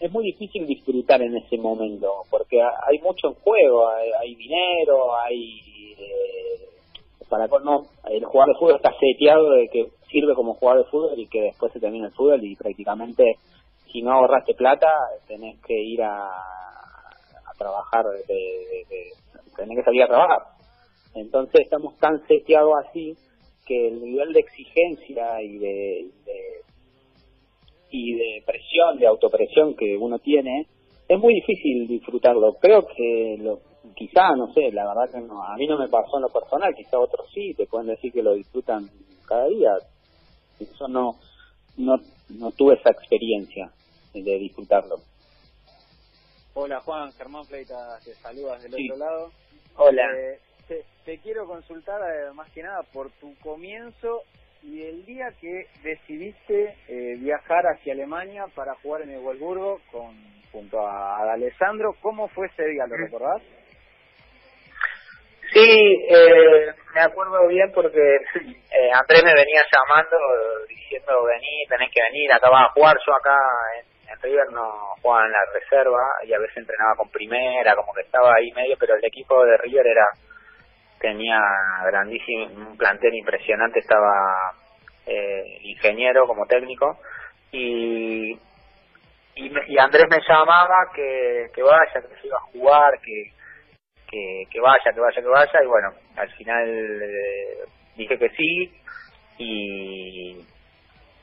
es 0.00 0.12
muy 0.12 0.24
difícil 0.24 0.66
disfrutar 0.66 1.22
en 1.22 1.36
ese 1.36 1.56
momento, 1.56 2.22
porque 2.30 2.60
hay 2.60 2.98
mucho 2.98 3.28
en 3.28 3.34
juego, 3.34 3.88
hay, 3.88 4.34
dinero, 4.34 5.16
hay... 5.16 5.94
Eh, 5.98 6.68
para 7.28 7.46
no, 7.46 7.86
el 8.10 8.24
jugador 8.24 8.54
de 8.54 8.58
fútbol 8.58 8.76
está 8.76 8.92
seteado 9.00 9.50
de 9.50 9.68
que 9.68 9.88
sirve 10.10 10.34
como 10.34 10.54
jugador 10.54 10.84
de 10.84 10.90
fútbol 10.90 11.18
y 11.18 11.26
que 11.26 11.40
después 11.42 11.72
se 11.72 11.80
termina 11.80 12.06
el 12.06 12.12
fútbol 12.12 12.44
y 12.44 12.54
prácticamente 12.54 13.38
si 13.90 14.02
no 14.02 14.12
ahorraste 14.12 14.54
plata 14.54 14.88
tenés 15.26 15.60
que 15.62 15.74
ir 15.74 16.02
a, 16.02 16.26
a 16.26 17.52
trabajar, 17.56 18.04
de, 18.28 18.86
tenés 19.56 19.78
que 19.78 19.84
salir 19.84 20.02
a 20.02 20.08
trabajar. 20.08 20.42
Entonces 21.14 21.62
estamos 21.62 21.96
tan 21.98 22.24
seteados 22.26 22.74
así 22.86 23.16
que 23.66 23.88
el 23.88 24.02
nivel 24.02 24.32
de 24.32 24.40
exigencia 24.40 25.40
y 25.42 25.58
de, 25.58 26.10
y 27.96 28.12
de 28.14 28.42
presión, 28.44 28.98
de 28.98 29.06
autopresión 29.06 29.76
que 29.76 29.96
uno 29.96 30.18
tiene, 30.18 30.66
es 31.08 31.18
muy 31.18 31.34
difícil 31.34 31.86
disfrutarlo. 31.86 32.54
Creo 32.54 32.84
que 32.86 33.36
lo, 33.38 33.60
quizá, 33.94 34.34
no 34.36 34.52
sé, 34.52 34.72
la 34.72 34.84
verdad 34.88 35.12
que 35.12 35.20
no, 35.20 35.44
a 35.44 35.54
mí 35.56 35.68
no 35.68 35.78
me 35.78 35.88
pasó 35.88 36.16
en 36.16 36.22
lo 36.22 36.28
personal, 36.28 36.74
quizá 36.74 36.98
otros 36.98 37.30
sí, 37.32 37.54
te 37.54 37.66
pueden 37.66 37.86
decir 37.86 38.12
que 38.12 38.22
lo 38.22 38.34
disfrutan 38.34 38.90
cada 39.28 39.46
día. 39.46 39.70
Eso 40.58 40.88
no, 40.88 41.14
no, 41.76 41.94
no 42.30 42.50
tuve 42.50 42.74
esa 42.74 42.90
experiencia 42.90 43.70
de 44.12 44.38
disfrutarlo. 44.38 44.96
Hola 46.54 46.80
Juan, 46.80 47.12
Germán 47.12 47.44
Fleita, 47.44 48.00
te 48.04 48.14
saludas 48.14 48.60
del 48.60 48.74
otro 48.74 48.96
lado. 48.96 49.30
Hola. 49.76 50.02
Eh, 50.16 50.84
te, 51.04 51.18
quiero 51.18 51.46
consultar 51.46 52.00
eh, 52.00 52.32
más 52.32 52.50
que 52.50 52.62
nada 52.62 52.82
por 52.92 53.10
tu 53.20 53.34
comienzo 53.36 54.22
y 54.64 54.82
el 54.82 55.04
día 55.04 55.28
que 55.40 55.66
decidiste 55.82 56.76
eh, 56.88 57.16
viajar 57.18 57.64
hacia 57.66 57.92
Alemania 57.92 58.46
para 58.54 58.74
jugar 58.76 59.02
en 59.02 59.10
el 59.10 59.20
Wolfsburgo 59.20 59.80
con 59.92 60.14
junto 60.50 60.86
a, 60.86 61.32
Alessandro, 61.32 61.94
¿cómo 62.00 62.28
fue 62.28 62.46
ese 62.46 62.64
día? 62.64 62.86
¿Lo 62.86 62.96
recordás? 62.96 63.42
Sí, 65.52 66.06
eh, 66.08 66.72
me 66.94 67.00
acuerdo 67.00 67.46
bien 67.48 67.72
porque 67.74 68.00
eh, 68.34 68.90
Andrés 68.92 69.24
me 69.24 69.34
venía 69.34 69.62
llamando 69.70 70.16
diciendo 70.68 71.24
vení, 71.24 71.66
tenés 71.68 71.90
que 71.92 72.02
venir, 72.02 72.32
acá 72.32 72.48
vas 72.50 72.68
a 72.68 72.72
jugar, 72.72 72.96
yo 73.06 73.14
acá 73.14 73.36
en, 73.78 73.94
River 74.22 74.52
no 74.52 74.94
jugaba 75.02 75.26
en 75.26 75.32
la 75.32 75.44
reserva 75.52 76.00
y 76.22 76.32
a 76.32 76.38
veces 76.38 76.56
entrenaba 76.56 76.94
con 76.96 77.10
primera, 77.10 77.74
como 77.74 77.92
que 77.92 78.02
estaba 78.02 78.32
ahí 78.36 78.50
medio, 78.52 78.76
pero 78.78 78.94
el 78.94 79.04
equipo 79.04 79.44
de 79.44 79.56
River 79.58 79.86
era 79.86 80.06
tenía 81.04 81.38
grandísimo, 81.84 82.46
un 82.46 82.76
plantel 82.78 83.14
impresionante, 83.14 83.80
estaba 83.80 84.54
eh, 85.04 85.58
ingeniero 85.64 86.26
como 86.26 86.46
técnico 86.46 86.98
y, 87.52 88.32
y, 89.34 89.52
y 89.68 89.78
Andrés 89.78 90.06
me 90.08 90.20
llamaba 90.26 90.90
que, 90.94 91.48
que 91.54 91.62
vaya, 91.62 92.00
que 92.08 92.20
se 92.20 92.26
iba 92.26 92.38
a 92.38 92.50
jugar, 92.52 92.92
que 93.04 93.34
que, 94.50 94.60
vaya, 94.60 94.92
que 94.92 95.00
vaya, 95.00 95.22
que 95.22 95.28
vaya, 95.28 95.62
y 95.62 95.66
bueno, 95.66 95.92
al 96.16 96.30
final 96.34 97.02
eh, 97.02 97.64
dije 97.96 98.18
que 98.18 98.28
sí, 98.30 98.72
y, 99.38 100.38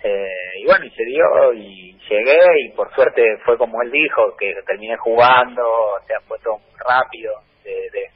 eh, 0.03 0.59
y 0.59 0.65
bueno, 0.65 0.85
y 0.85 0.89
se 0.91 1.05
dio, 1.05 1.53
y 1.53 1.97
llegué, 2.09 2.39
y 2.65 2.71
por 2.71 2.93
suerte 2.93 3.23
fue 3.45 3.57
como 3.57 3.81
él 3.81 3.91
dijo, 3.91 4.35
que 4.37 4.53
terminé 4.65 4.97
jugando, 4.97 5.63
o 5.63 6.01
sea, 6.05 6.19
fue 6.27 6.37
todo 6.39 6.59
rápido, 6.85 7.33
de, 7.63 7.71
de, 7.71 8.09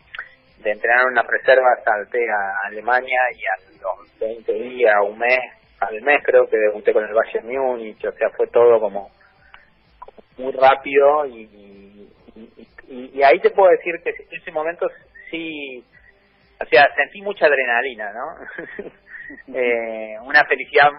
de 0.65 0.71
entrenar 0.71 1.01
en 1.03 1.11
una 1.11 1.21
reserva, 1.21 1.77
salté 1.83 2.19
a 2.27 2.67
Alemania, 2.67 3.19
y 3.33 3.45
a 3.45 3.81
los 3.81 4.19
20 4.19 4.51
días, 4.51 4.95
un 5.07 5.19
mes, 5.19 5.39
al 5.79 6.01
mes 6.01 6.23
creo 6.25 6.49
que 6.49 6.57
debuté 6.57 6.91
con 6.91 7.05
el 7.05 7.13
Bayern 7.13 7.47
Múnich, 7.47 8.03
o 8.03 8.11
sea, 8.13 8.31
fue 8.31 8.47
todo 8.47 8.79
como, 8.79 9.11
muy 10.37 10.51
rápido 10.53 11.27
y, 11.27 12.09
y, 12.87 13.23
ahí 13.23 13.39
te 13.39 13.51
puedo 13.51 13.69
decir 13.69 13.93
que 14.03 14.09
en 14.09 14.41
ese 14.41 14.51
momento 14.51 14.87
sí, 15.29 15.83
o 16.59 16.65
sea, 16.65 16.87
sentí 16.95 17.21
mucha 17.21 17.45
adrenalina, 17.45 18.11
¿no? 18.11 18.83
eh, 19.55 20.17
una 20.21 20.43
felicidad 20.45 20.89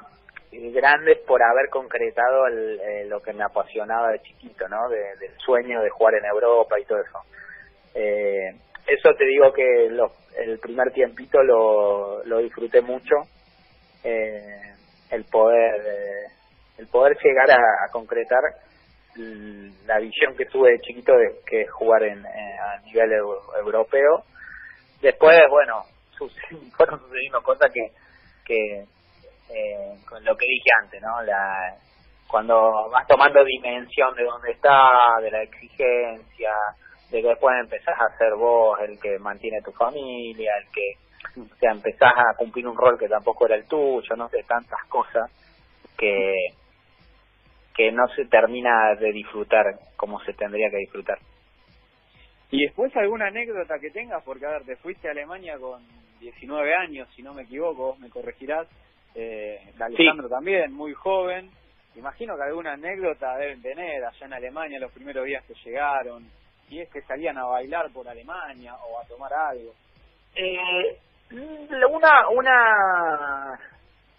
grande 0.52 1.16
por 1.26 1.42
haber 1.42 1.68
concretado 1.70 2.46
eh, 2.48 3.04
lo 3.08 3.20
que 3.20 3.32
me 3.32 3.44
apasionaba 3.44 4.12
de 4.12 4.20
chiquito, 4.20 4.68
¿no? 4.68 4.88
del 4.88 5.36
sueño 5.44 5.82
de 5.82 5.90
jugar 5.90 6.14
en 6.14 6.24
Europa 6.24 6.78
y 6.80 6.84
todo 6.84 7.00
eso. 7.00 7.18
Eh, 7.94 8.54
eso 8.86 9.14
te 9.14 9.24
digo 9.26 9.52
que 9.52 9.86
el 9.86 10.58
primer 10.60 10.92
tiempito 10.92 11.42
lo, 11.42 12.24
lo 12.24 12.38
disfruté 12.38 12.80
mucho, 12.80 13.14
eh, 14.04 14.74
el 15.10 15.24
poder 15.24 16.30
el 16.78 16.86
poder 16.88 17.16
llegar 17.22 17.50
a 17.50 17.90
concretar 17.90 18.42
la 19.86 19.98
visión 19.98 20.36
que 20.36 20.46
tuve 20.46 20.72
de 20.72 20.80
chiquito 20.80 21.12
de 21.16 21.40
que 21.46 21.62
es 21.62 21.70
jugar 21.70 22.02
en, 22.02 22.24
a 22.26 22.78
nivel 22.84 23.12
europeo. 23.12 24.24
Después, 25.00 25.38
bueno, 25.50 25.82
fueron 26.76 27.00
sucediendo 27.00 27.42
cosas 27.42 27.70
que, 27.72 27.92
que 28.44 28.84
eh, 29.50 29.98
con 30.08 30.24
lo 30.24 30.36
que 30.36 30.46
dije 30.46 30.70
antes, 30.82 31.00
¿no? 31.00 31.22
La, 31.22 31.76
cuando 32.28 32.90
vas 32.90 33.06
tomando 33.06 33.44
dimensión 33.44 34.14
de 34.16 34.24
dónde 34.24 34.52
está, 34.52 34.88
de 35.22 35.30
la 35.30 35.42
exigencia, 35.42 36.52
de 37.10 37.22
que 37.22 37.28
después 37.28 37.54
empezás 37.60 37.98
a 38.00 38.16
ser 38.18 38.34
vos 38.34 38.78
el 38.80 38.98
que 39.00 39.18
mantiene 39.18 39.62
tu 39.62 39.72
familia, 39.72 40.52
el 40.58 40.70
que, 40.72 41.40
o 41.40 41.56
sea, 41.56 41.72
empezás 41.72 42.12
a 42.16 42.36
cumplir 42.36 42.66
un 42.66 42.76
rol 42.76 42.98
que 42.98 43.08
tampoco 43.08 43.46
era 43.46 43.56
el 43.56 43.66
tuyo, 43.66 44.16
no 44.16 44.28
sé, 44.28 44.42
tantas 44.44 44.84
cosas 44.88 45.30
que 45.96 46.34
que 47.76 47.92
no 47.92 48.08
se 48.08 48.24
termina 48.24 48.94
de 48.98 49.12
disfrutar 49.12 49.66
como 49.96 50.18
se 50.22 50.32
tendría 50.32 50.70
que 50.70 50.78
disfrutar. 50.78 51.18
Y 52.50 52.64
después 52.64 52.96
alguna 52.96 53.26
anécdota 53.26 53.78
que 53.78 53.90
tengas, 53.90 54.22
porque 54.24 54.46
a 54.46 54.50
ver, 54.50 54.64
te 54.64 54.76
fuiste 54.76 55.08
a 55.08 55.10
Alemania 55.10 55.58
con 55.58 55.82
19 56.20 56.74
años, 56.74 57.08
si 57.14 57.22
no 57.22 57.34
me 57.34 57.42
equivoco, 57.42 57.88
vos 57.88 57.98
me 57.98 58.08
corregirás, 58.08 58.66
eh, 59.14 59.60
Alejandro 59.78 60.28
también, 60.28 60.72
muy 60.72 60.94
joven, 60.94 61.50
imagino 61.96 62.36
que 62.36 62.44
alguna 62.44 62.72
anécdota 62.74 63.36
deben 63.36 63.60
tener 63.60 64.02
allá 64.04 64.26
en 64.26 64.32
Alemania 64.32 64.80
los 64.80 64.92
primeros 64.92 65.26
días 65.26 65.44
que 65.44 65.54
llegaron, 65.64 66.24
y 66.68 66.80
es 66.80 66.90
que 66.90 67.02
salían 67.02 67.38
a 67.38 67.44
bailar 67.44 67.90
por 67.92 68.08
Alemania 68.08 68.74
o 68.74 68.98
a 68.98 69.06
tomar 69.06 69.32
algo. 69.32 69.72
Eh, 70.34 70.98
una, 71.30 72.28
una 72.30 73.58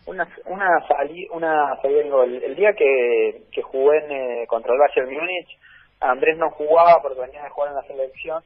una 0.08 0.28
una 0.46 0.88
salí 0.88 1.28
una 1.32 1.78
el, 1.84 2.56
día 2.56 2.74
que, 2.74 3.44
que 3.52 3.62
jugué 3.62 3.98
en, 4.06 4.12
eh, 4.12 4.48
contra 4.48 4.74
el 4.74 4.80
Bayern 4.80 5.14
Múnich 5.14 5.58
Andrés 6.00 6.38
no 6.38 6.50
jugaba 6.52 7.02
porque 7.02 7.22
venía 7.22 7.44
de 7.44 7.50
jugar 7.50 7.70
en 7.70 7.76
la 7.76 7.84
selección 7.84 8.44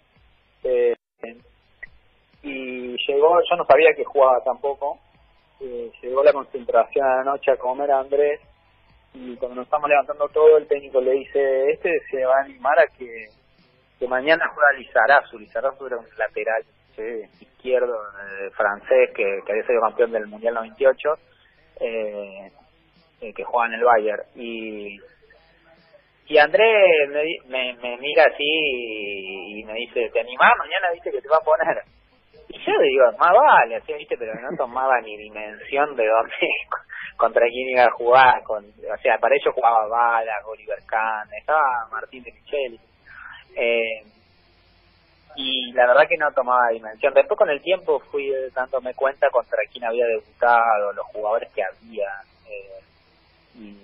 eh, 0.64 0.96
y 2.44 2.98
llegó 3.08 3.40
yo 3.50 3.56
no 3.56 3.66
sabía 3.66 3.94
que 3.96 4.04
jugaba 4.04 4.44
tampoco 4.44 4.98
eh, 5.60 5.92
llegó 6.02 6.24
la 6.24 6.34
concentración 6.34 7.06
a 7.06 7.18
la 7.18 7.24
noche 7.24 7.52
a 7.52 7.58
comer 7.58 7.92
a 7.92 8.00
Andrés 8.00 8.42
y 9.14 9.36
cuando 9.36 9.56
nos 9.56 9.66
estamos 9.66 9.90
levantando 9.90 10.28
todo 10.30 10.58
el 10.58 10.68
técnico 10.68 11.00
le 11.00 11.12
dice 11.12 11.72
este 11.72 12.00
se 12.10 12.26
va 12.26 12.38
a 12.38 12.44
animar 12.46 12.80
a 12.80 12.88
que 12.98 13.28
que 14.02 14.08
mañana 14.08 14.48
juega 14.48 14.80
Lizarazu 14.80 15.38
Lizarazu 15.38 15.86
era 15.86 15.98
un 15.98 16.08
lateral 16.18 16.64
izquierdo 17.40 17.96
francés 18.58 19.12
que, 19.16 19.40
había 19.48 19.66
sido 19.66 19.82
campeón 19.82 20.12
del 20.12 20.26
mundial 20.26 20.56
98 20.56 21.10
eh, 21.80 22.52
eh, 23.22 23.34
que 23.34 23.44
juega 23.44 23.68
en 23.68 23.74
el 23.74 23.86
Bayern. 23.86 24.24
Y, 24.36 25.00
y 26.26 26.38
Andrés 26.40 27.10
me, 27.48 27.74
me, 27.76 27.98
mira 27.98 28.24
así 28.24 28.44
y, 28.44 29.64
me 29.66 29.74
dice, 29.74 30.10
¿te 30.12 30.20
animás? 30.20 30.52
Mañana 30.58 30.92
viste 30.94 31.12
que 31.12 31.22
te 31.22 31.30
va 31.30 31.38
a 31.38 31.46
poner. 31.46 31.84
Y 32.50 32.58
yo 32.58 32.74
digo, 32.82 33.06
más 33.20 33.32
vale, 33.32 33.76
así, 33.76 33.94
viste, 33.94 34.18
pero 34.18 34.34
no 34.34 34.58
tomaba 34.58 35.00
ni 35.02 35.16
dimensión 35.16 35.96
de 35.96 36.08
dónde, 36.08 36.34
contra 37.18 37.46
quién 37.46 37.70
iba 37.70 37.86
a 37.86 37.92
jugar. 37.92 38.42
Con, 38.44 38.66
o 38.66 38.98
sea, 39.04 39.20
para 39.20 39.36
ellos 39.36 39.54
jugaba 39.54 39.88
Bala, 39.88 40.34
Oliver 40.48 40.80
Kahn, 40.88 41.32
estaba 41.38 41.88
Martín 41.92 42.24
de 42.24 42.32
Micheli. 42.32 42.80
Eh, 43.56 44.04
y 45.36 45.72
la 45.72 45.88
verdad 45.88 46.08
que 46.08 46.18
no 46.18 46.32
tomaba 46.34 46.70
dimensión. 46.70 47.14
Después 47.14 47.38
con 47.38 47.50
el 47.50 47.62
tiempo 47.62 48.00
fui 48.12 48.32
dándome 48.54 48.94
cuenta 48.94 49.30
contra 49.30 49.60
quién 49.72 49.86
había 49.86 50.06
debutado, 50.06 50.94
los 50.94 51.06
jugadores 51.08 51.50
que 51.54 51.64
había. 51.64 52.10
Eh, 52.50 52.82
y 53.56 53.78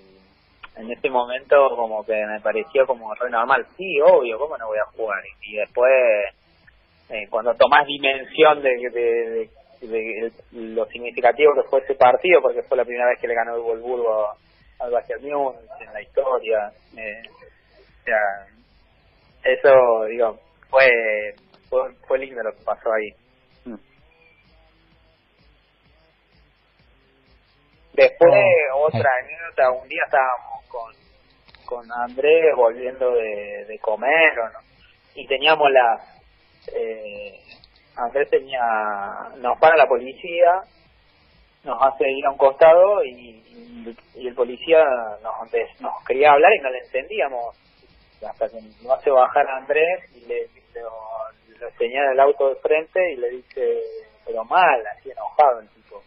en 0.76 0.90
ese 0.90 1.10
momento 1.10 1.70
como 1.74 2.04
que 2.04 2.24
me 2.26 2.40
pareció 2.40 2.86
como 2.86 3.14
re 3.14 3.30
normal. 3.30 3.66
Sí, 3.76 4.00
obvio, 4.00 4.38
¿cómo 4.38 4.56
no 4.58 4.68
voy 4.68 4.78
a 4.78 4.90
jugar? 4.96 5.22
Y, 5.42 5.56
después, 5.56 5.92
eh, 7.10 7.26
cuando 7.30 7.54
tomás 7.54 7.86
dimensión 7.86 8.62
de, 8.62 8.70
de, 8.90 9.50
de, 9.80 10.32
lo 10.52 10.86
significativo 10.86 11.54
que 11.54 11.68
fue 11.68 11.80
ese 11.80 11.94
partido, 11.94 12.40
porque 12.42 12.62
fue 12.62 12.76
la 12.76 12.84
primera 12.84 13.08
vez 13.08 13.18
que 13.20 13.28
le 13.28 13.34
ganó 13.34 13.56
el 13.56 13.62
Wolfsburgo 13.62 14.34
al 14.80 14.90
Bayern 14.90 15.22
Múnich 15.22 15.80
en 15.80 15.92
la 15.92 16.02
historia. 16.02 16.72
Eh, 16.96 17.22
o 17.28 18.04
sea, 18.04 18.46
eso, 19.52 20.04
digo, 20.08 20.38
fue, 20.68 21.34
fue, 21.68 21.94
fue 22.06 22.18
lindo 22.18 22.42
lo 22.42 22.52
que 22.52 22.64
pasó 22.64 22.92
ahí. 22.92 23.10
Mm. 23.64 23.78
Después, 27.94 28.34
otra 28.74 29.10
anécdota, 29.22 29.70
un 29.70 29.88
día 29.88 30.02
estábamos 30.04 30.64
con, 30.68 30.94
con 31.64 31.92
Andrés 31.92 32.54
volviendo 32.56 33.12
de, 33.12 33.64
de 33.66 33.78
comer 33.78 34.38
o 34.38 34.48
no, 34.50 34.58
y 35.14 35.26
teníamos 35.26 35.70
la... 35.70 35.98
Eh, 36.74 37.40
Andrés 37.96 38.30
tenía, 38.30 38.60
nos 39.38 39.58
para 39.58 39.76
la 39.76 39.86
policía, 39.86 40.62
nos 41.64 41.82
hace 41.82 42.08
ir 42.08 42.24
a 42.26 42.30
un 42.30 42.36
costado 42.36 43.02
y, 43.04 43.42
y, 44.14 44.26
el 44.28 44.34
policía 44.34 44.84
nos, 45.22 45.50
nos 45.80 46.04
quería 46.06 46.32
hablar 46.32 46.52
y 46.54 46.60
no 46.60 46.70
le 46.70 46.78
entendíamos 46.78 47.56
hasta 48.26 48.48
que 48.48 48.60
nos 48.82 48.98
hace 48.98 49.10
bajar 49.10 49.46
a 49.46 49.56
Andrés 49.58 50.04
y 50.14 50.26
le, 50.26 50.46
le, 50.74 50.82
le 51.60 51.70
señala 51.78 52.12
el 52.12 52.20
auto 52.20 52.48
de 52.50 52.56
frente 52.56 53.12
y 53.12 53.16
le 53.16 53.30
dice, 53.30 53.80
pero 54.26 54.44
mal, 54.44 54.86
así 54.86 55.10
enojado 55.10 55.60
el 55.60 55.68
tipo. 55.70 56.02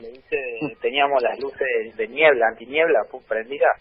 Le 0.00 0.10
dice, 0.10 0.76
teníamos 0.80 1.22
las 1.22 1.38
luces 1.40 1.96
de 1.96 2.08
niebla, 2.08 2.48
antiniebla, 2.48 3.00
prendidas. 3.26 3.76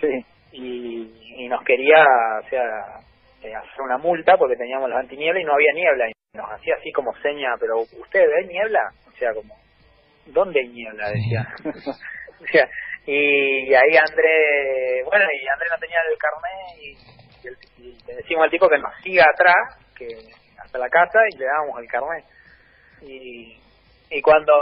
Sí. 0.00 0.24
Y, 0.52 1.44
y 1.44 1.48
nos 1.48 1.62
quería, 1.64 2.04
o 2.44 2.48
sea, 2.48 3.00
eh, 3.42 3.54
hacer 3.54 3.80
una 3.80 3.98
multa 3.98 4.36
porque 4.36 4.56
teníamos 4.56 4.90
las 4.90 5.00
antiniebla 5.00 5.40
y 5.40 5.44
no 5.44 5.54
había 5.54 5.72
niebla. 5.74 6.08
Y 6.08 6.36
nos 6.36 6.50
hacía 6.50 6.74
así 6.78 6.92
como 6.92 7.12
seña, 7.22 7.54
pero 7.58 7.78
¿usted 7.78 8.20
ve 8.20 8.46
niebla? 8.46 8.80
O 9.08 9.16
sea, 9.16 9.32
como, 9.32 9.54
¿dónde 10.26 10.60
hay 10.60 10.68
niebla? 10.68 11.10
Decía. 11.10 11.48
o 12.40 12.46
sea, 12.46 12.68
y 13.06 13.74
ahí 13.74 13.96
André, 13.96 15.02
bueno, 15.04 15.24
y 15.32 15.48
André 15.48 15.68
no 15.70 15.78
tenía 15.78 15.98
el 16.10 16.18
carnet 16.18 16.78
y, 16.78 17.20
le 18.06 18.14
decimos 18.14 18.44
al 18.44 18.50
tipo 18.50 18.68
que 18.68 18.78
nos 18.78 18.94
siga 19.02 19.24
atrás, 19.32 19.78
que 19.96 20.06
hasta 20.58 20.78
la 20.78 20.88
casa 20.88 21.18
y 21.32 21.38
le 21.38 21.46
damos 21.46 21.80
el 21.80 21.88
carnet. 21.88 22.24
Y, 23.02 23.58
y 24.10 24.22
cuando 24.22 24.52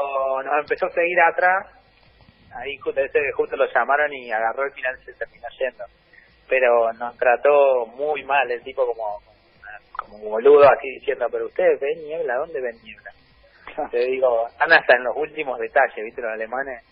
nos 0.45 0.61
empezó 0.61 0.87
a 0.87 0.91
seguir 0.91 1.19
atrás, 1.21 1.67
ahí 2.55 2.77
justo, 2.79 3.01
justo 3.35 3.57
lo 3.57 3.67
llamaron 3.73 4.13
y 4.13 4.31
agarró 4.31 4.65
el 4.65 4.73
final 4.73 4.97
y 5.01 5.05
se 5.05 5.15
terminó 5.15 5.49
yendo. 5.59 5.85
Pero 6.49 6.93
nos 6.93 7.17
trató 7.19 7.87
muy 7.87 8.23
mal 8.25 8.51
el 8.51 8.63
tipo 8.63 8.87
como 8.87 9.21
como 9.99 10.19
boludo 10.31 10.69
así 10.69 10.89
diciendo, 10.91 11.27
pero 11.31 11.47
ustedes 11.47 11.79
ven 11.81 12.03
niebla, 12.05 12.37
¿dónde 12.37 12.61
ven 12.61 12.77
niebla? 12.83 13.11
Te 13.91 13.99
digo, 14.07 14.47
anda 14.59 14.77
hasta 14.77 14.97
en 14.97 15.05
los 15.05 15.17
últimos 15.17 15.59
detalles, 15.59 16.05
¿viste? 16.05 16.23
Los 16.23 16.33
alemanes 16.33 16.83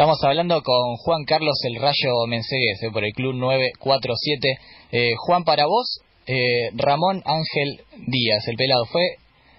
Estamos 0.00 0.24
hablando 0.24 0.62
con 0.62 0.96
Juan 0.96 1.24
Carlos 1.26 1.60
El 1.62 1.74
Rayo 1.74 2.24
Menseguez, 2.26 2.82
eh, 2.84 2.90
por 2.90 3.04
el 3.04 3.12
Club 3.12 3.34
947. 3.34 4.58
Eh, 4.92 5.12
Juan, 5.18 5.44
para 5.44 5.66
vos, 5.66 6.00
eh, 6.26 6.70
Ramón 6.72 7.22
Ángel 7.26 7.84
Díaz, 8.08 8.48
el 8.48 8.56
pelado, 8.56 8.86
¿fue 8.86 9.02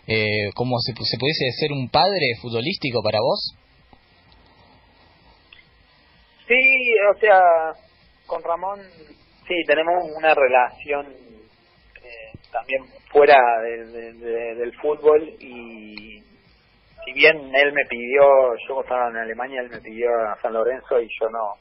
eh, 0.07 0.49
como 0.55 0.79
se, 0.79 0.93
se 0.93 1.19
pudiese 1.19 1.45
ser 1.59 1.71
un 1.71 1.89
padre 1.89 2.25
futbolístico 2.41 3.03
para 3.03 3.19
vos? 3.21 3.53
Sí, 6.47 6.59
o 7.15 7.19
sea, 7.19 7.39
con 8.25 8.41
Ramón, 8.41 8.79
sí, 9.47 9.53
tenemos 9.67 9.93
una 10.17 10.33
relación 10.33 11.05
eh, 12.01 12.33
también 12.51 12.85
fuera 13.11 13.37
del 13.61 14.73
fútbol 14.81 15.35
y 15.39 16.30
si 17.05 17.13
bien 17.13 17.37
él 17.55 17.73
me 17.73 17.85
pidió, 17.85 18.55
yo 18.67 18.81
estaba 18.81 19.09
en 19.09 19.17
Alemania, 19.17 19.61
él 19.61 19.69
me 19.69 19.81
pidió 19.81 20.09
a 20.29 20.37
San 20.41 20.53
Lorenzo 20.53 20.99
y 20.99 21.07
yo 21.19 21.29
no, 21.29 21.57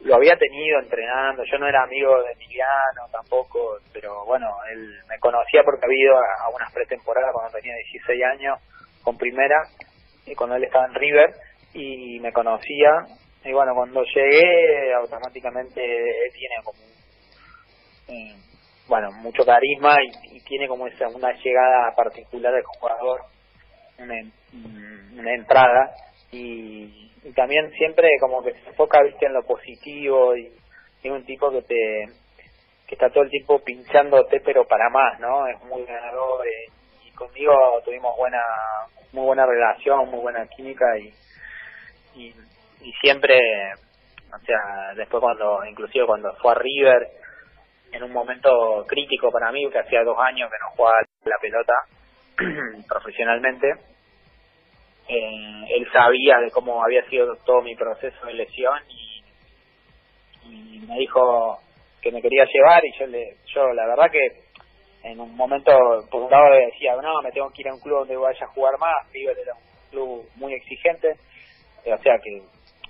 lo 0.00 0.14
había 0.14 0.36
tenido 0.36 0.80
entrenando, 0.80 1.42
yo 1.44 1.58
no 1.58 1.68
era 1.68 1.82
amigo 1.82 2.22
de 2.22 2.32
Emiliano 2.32 3.02
tampoco, 3.10 3.78
pero 3.92 4.24
bueno, 4.24 4.46
él 4.72 4.94
me 5.08 5.18
conocía 5.18 5.62
porque 5.64 5.84
había 5.84 6.04
ido 6.04 6.16
a, 6.16 6.48
unas 6.54 6.72
pretemporadas 6.72 7.32
cuando 7.32 7.52
tenía 7.52 7.74
16 7.74 8.22
años 8.24 8.58
con 9.02 9.16
primera, 9.16 9.62
y 10.26 10.34
cuando 10.34 10.56
él 10.56 10.64
estaba 10.64 10.86
en 10.86 10.94
River, 10.94 11.30
y 11.74 12.20
me 12.20 12.32
conocía, 12.32 12.90
y 13.44 13.52
bueno, 13.52 13.74
cuando 13.74 14.04
llegué, 14.04 14.92
automáticamente 14.94 15.80
él 15.82 16.32
tiene 16.32 16.54
como, 16.62 16.78
bueno, 18.88 19.10
mucho 19.12 19.44
carisma 19.44 19.96
y, 20.02 20.36
y 20.36 20.40
tiene 20.40 20.68
como 20.68 20.86
esa 20.86 21.08
una 21.08 21.32
llegada 21.32 21.94
particular 21.96 22.54
del 22.54 22.64
jugador 22.64 23.22
una, 23.98 24.14
una 25.18 25.34
entrada 25.34 25.90
y, 26.32 27.06
también 27.34 27.70
siempre 27.72 28.08
como 28.20 28.42
que 28.42 28.52
se 28.52 28.68
enfoca 28.68 29.02
viste 29.02 29.26
en 29.26 29.34
lo 29.34 29.42
positivo 29.42 30.34
y 30.36 30.50
es 31.02 31.10
un 31.10 31.24
tipo 31.26 31.50
que 31.50 31.62
te 31.62 32.06
que 32.86 32.94
está 32.94 33.10
todo 33.10 33.24
el 33.24 33.30
tiempo 33.30 33.58
pinchándote 33.58 34.40
pero 34.40 34.64
para 34.66 34.88
más 34.88 35.20
no 35.20 35.46
es 35.46 35.62
muy 35.64 35.84
ganador 35.84 36.46
eh, 36.46 36.70
y 37.04 37.10
conmigo 37.10 37.52
tuvimos 37.84 38.16
buena 38.16 38.40
muy 39.12 39.26
buena 39.26 39.44
relación 39.44 40.08
muy 40.10 40.20
buena 40.20 40.46
química 40.46 40.86
y 40.98 41.12
y, 42.14 42.34
y 42.80 42.92
siempre 43.02 43.38
O 44.34 44.38
sea, 44.44 44.94
después 44.94 45.20
cuando, 45.20 45.64
inclusive 45.64 46.06
cuando 46.06 46.34
fue 46.36 46.52
a 46.52 46.54
River, 46.54 47.08
en 47.92 48.02
un 48.02 48.12
momento 48.12 48.84
crítico 48.86 49.30
para 49.30 49.50
mí, 49.50 49.68
que 49.70 49.78
hacía 49.78 50.04
dos 50.04 50.18
años 50.18 50.50
que 50.50 50.58
no 50.58 50.70
jugaba 50.76 50.98
la 51.24 51.38
pelota 51.40 51.72
profesionalmente, 52.88 53.66
eh, 55.08 55.64
él 55.70 55.88
sabía 55.92 56.38
de 56.38 56.50
cómo 56.50 56.82
había 56.84 57.02
sido 57.08 57.34
todo 57.44 57.62
mi 57.62 57.74
proceso 57.74 58.26
de 58.26 58.34
lesión 58.34 58.78
y, 58.88 59.18
me 60.86 61.00
dijo 61.00 61.58
que 62.00 62.10
me 62.10 62.22
quería 62.22 62.46
llevar 62.46 62.82
y 62.82 62.98
yo 62.98 63.06
le, 63.08 63.36
yo 63.52 63.74
la 63.74 63.86
verdad 63.86 64.10
que 64.10 64.26
en 65.02 65.20
un 65.20 65.36
momento 65.36 65.70
por 66.10 66.22
un 66.22 66.30
lado 66.30 66.48
le 66.48 66.66
decía 66.66 66.96
no 67.02 67.20
me 67.20 67.30
tengo 67.30 67.50
que 67.50 67.60
ir 67.60 67.68
a 67.68 67.74
un 67.74 67.80
club 67.80 67.98
donde 67.98 68.16
vaya 68.16 68.46
a 68.46 68.48
jugar 68.48 68.78
más 68.78 69.12
River 69.12 69.36
era 69.38 69.52
un 69.52 69.90
club 69.90 70.26
muy 70.36 70.54
exigente 70.54 71.08
eh, 71.84 71.92
o 71.92 71.98
sea 71.98 72.14
que, 72.24 72.40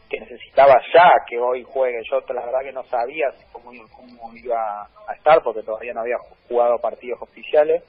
que 0.08 0.20
necesitaba 0.20 0.80
ya 0.94 1.10
que 1.28 1.40
hoy 1.40 1.64
juegue 1.64 2.00
yo 2.08 2.20
la 2.32 2.44
verdad 2.46 2.60
que 2.62 2.72
no 2.72 2.84
sabía 2.84 3.26
cómo, 3.50 3.72
cómo 3.90 4.32
iba 4.36 4.82
a 5.08 5.14
estar 5.14 5.42
porque 5.42 5.64
todavía 5.64 5.92
no 5.92 6.02
había 6.02 6.18
jugado 6.46 6.78
partidos 6.78 7.20
oficiales 7.20 7.82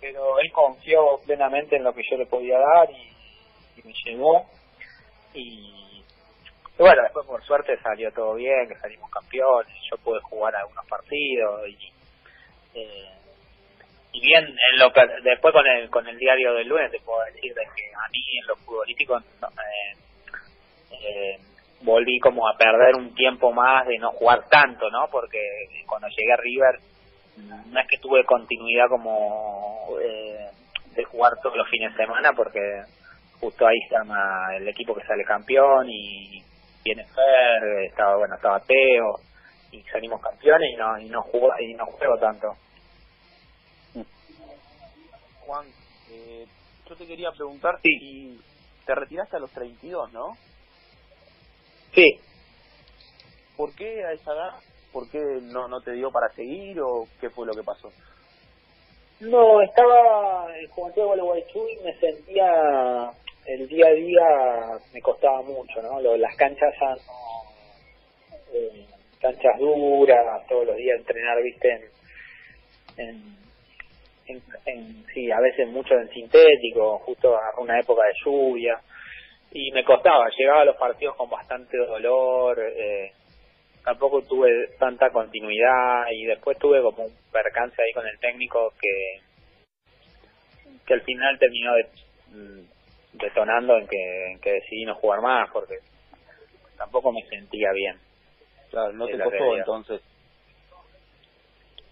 pero 0.00 0.38
él 0.38 0.50
confió 0.52 1.18
plenamente 1.24 1.76
en 1.76 1.84
lo 1.84 1.92
que 1.94 2.02
yo 2.08 2.16
le 2.16 2.26
podía 2.26 2.58
dar 2.58 2.90
y, 2.90 3.82
me 3.84 3.92
llevó. 4.04 4.46
Y, 5.34 6.02
bueno 6.78 7.02
después 7.02 7.26
por 7.26 7.42
suerte 7.44 7.78
salió 7.82 8.12
todo 8.12 8.34
bien 8.34 8.68
que 8.68 8.76
salimos 8.76 9.10
campeones 9.10 9.72
yo 9.90 9.96
pude 9.96 10.20
jugar 10.20 10.54
algunos 10.56 10.84
partidos 10.86 11.66
y 11.68 11.92
eh, 12.74 13.10
y 14.12 14.20
bien 14.20 14.44
en 14.44 14.78
lo 14.78 14.92
que, 14.92 15.00
después 15.22 15.54
con 15.54 15.66
el 15.66 15.88
con 15.88 16.06
el 16.06 16.18
diario 16.18 16.52
del 16.52 16.68
lunes 16.68 16.90
te 16.90 17.00
puedo 17.00 17.24
decir 17.24 17.54
de 17.54 17.62
que 17.74 17.92
a 17.94 18.08
mí 18.10 18.38
en 18.40 18.46
lo 18.46 18.56
futbolístico 18.56 19.16
eh, 19.16 19.96
eh, 20.90 21.38
volví 21.80 22.18
como 22.18 22.46
a 22.46 22.58
perder 22.58 22.94
un 22.96 23.14
tiempo 23.14 23.52
más 23.52 23.86
de 23.86 23.98
no 23.98 24.10
jugar 24.12 24.46
tanto 24.50 24.90
no 24.90 25.08
porque 25.10 25.40
cuando 25.86 26.08
llegué 26.08 26.32
a 26.32 26.36
River 26.36 26.80
no 27.36 27.80
es 27.80 27.86
que 27.88 27.98
tuve 27.98 28.24
continuidad 28.24 28.88
como 28.88 29.88
eh, 30.00 30.50
de 30.94 31.04
jugar 31.04 31.32
todos 31.42 31.56
los 31.56 31.68
fines 31.68 31.92
de 31.92 32.04
semana 32.04 32.32
porque 32.32 32.60
justo 33.40 33.66
ahí 33.66 33.76
está 33.84 34.56
el 34.56 34.66
equipo 34.68 34.94
que 34.94 35.06
sale 35.06 35.24
campeón 35.24 35.86
y 35.88 36.42
viene 36.84 37.04
Fer 37.04 37.84
estaba 37.84 38.16
bueno 38.16 38.34
estaba 38.36 38.60
Teo 38.60 39.16
y 39.72 39.82
salimos 39.82 40.20
campeones 40.20 40.70
y 40.72 40.76
no 40.76 40.98
y 40.98 41.08
no 41.08 41.22
juego, 41.22 41.50
y 41.60 41.74
no 41.74 41.86
juego 41.86 42.18
tanto 42.18 42.56
Juan, 45.46 45.66
eh, 46.10 46.44
yo 46.88 46.96
te 46.96 47.06
quería 47.06 47.30
preguntar 47.30 47.78
si 47.80 48.40
te 48.84 48.94
retiraste 48.94 49.36
a 49.36 49.40
los 49.40 49.50
32, 49.52 50.12
¿no? 50.12 50.36
Sí. 51.94 52.20
¿Por 53.56 53.74
qué 53.74 54.04
a 54.04 54.12
esa 54.12 54.32
edad? 54.32 54.54
¿Por 54.92 55.10
qué 55.10 55.18
no, 55.42 55.68
no 55.68 55.80
te 55.80 55.92
dio 55.92 56.10
para 56.10 56.28
seguir 56.30 56.80
o 56.80 57.06
qué 57.20 57.30
fue 57.30 57.46
lo 57.46 57.52
que 57.52 57.62
pasó? 57.62 57.90
No, 59.20 59.62
estaba 59.62 60.48
en 60.58 60.68
Juventud 60.68 61.02
de 61.02 61.06
Gualeguaychú 61.06 61.68
y 61.68 61.84
me 61.84 61.94
sentía 61.98 63.10
el 63.46 63.68
día 63.68 63.86
a 63.86 63.92
día 63.92 64.78
me 64.92 65.00
costaba 65.00 65.42
mucho, 65.42 65.80
¿no? 65.82 66.00
Lo, 66.00 66.16
las 66.16 66.34
canchas 66.36 66.74
ya 66.80 66.96
eh, 68.52 68.86
canchas 69.20 69.58
duras, 69.58 70.46
todos 70.48 70.66
los 70.66 70.76
días 70.76 70.98
entrenar, 70.98 71.42
viste, 71.42 71.90
en 72.96 73.36
en, 74.66 75.04
sí, 75.14 75.30
a 75.30 75.40
veces 75.40 75.68
mucho 75.68 75.94
en 75.94 76.08
sintético, 76.10 76.98
justo 76.98 77.36
a 77.36 77.60
una 77.60 77.78
época 77.78 78.02
de 78.06 78.14
lluvia, 78.24 78.78
y 79.52 79.70
me 79.72 79.84
costaba, 79.84 80.28
llegaba 80.36 80.62
a 80.62 80.64
los 80.64 80.76
partidos 80.76 81.16
con 81.16 81.30
bastante 81.30 81.76
dolor, 81.76 82.58
eh, 82.60 83.12
tampoco 83.86 84.20
tuve 84.22 84.50
tanta 84.80 85.10
continuidad 85.10 86.06
y 86.10 86.24
después 86.24 86.58
tuve 86.58 86.82
como 86.82 87.04
un 87.04 87.16
percance 87.30 87.80
ahí 87.80 87.92
con 87.92 88.04
el 88.04 88.18
técnico 88.18 88.74
que 88.80 89.20
que 90.84 90.94
al 90.94 91.02
final 91.02 91.38
terminó 91.38 91.72
de, 91.74 91.84
mm, 92.32 92.68
detonando 93.12 93.78
en 93.78 93.86
que, 93.86 94.32
en 94.32 94.40
que 94.40 94.54
decidí 94.54 94.84
no 94.84 94.96
jugar 94.96 95.20
más 95.20 95.48
porque 95.52 95.76
tampoco 96.76 97.12
me 97.12 97.22
sentía 97.28 97.70
bien. 97.72 97.96
Claro, 98.70 98.92
no 98.92 99.06
te 99.06 99.18
costó 99.20 99.56
entonces. 99.56 100.00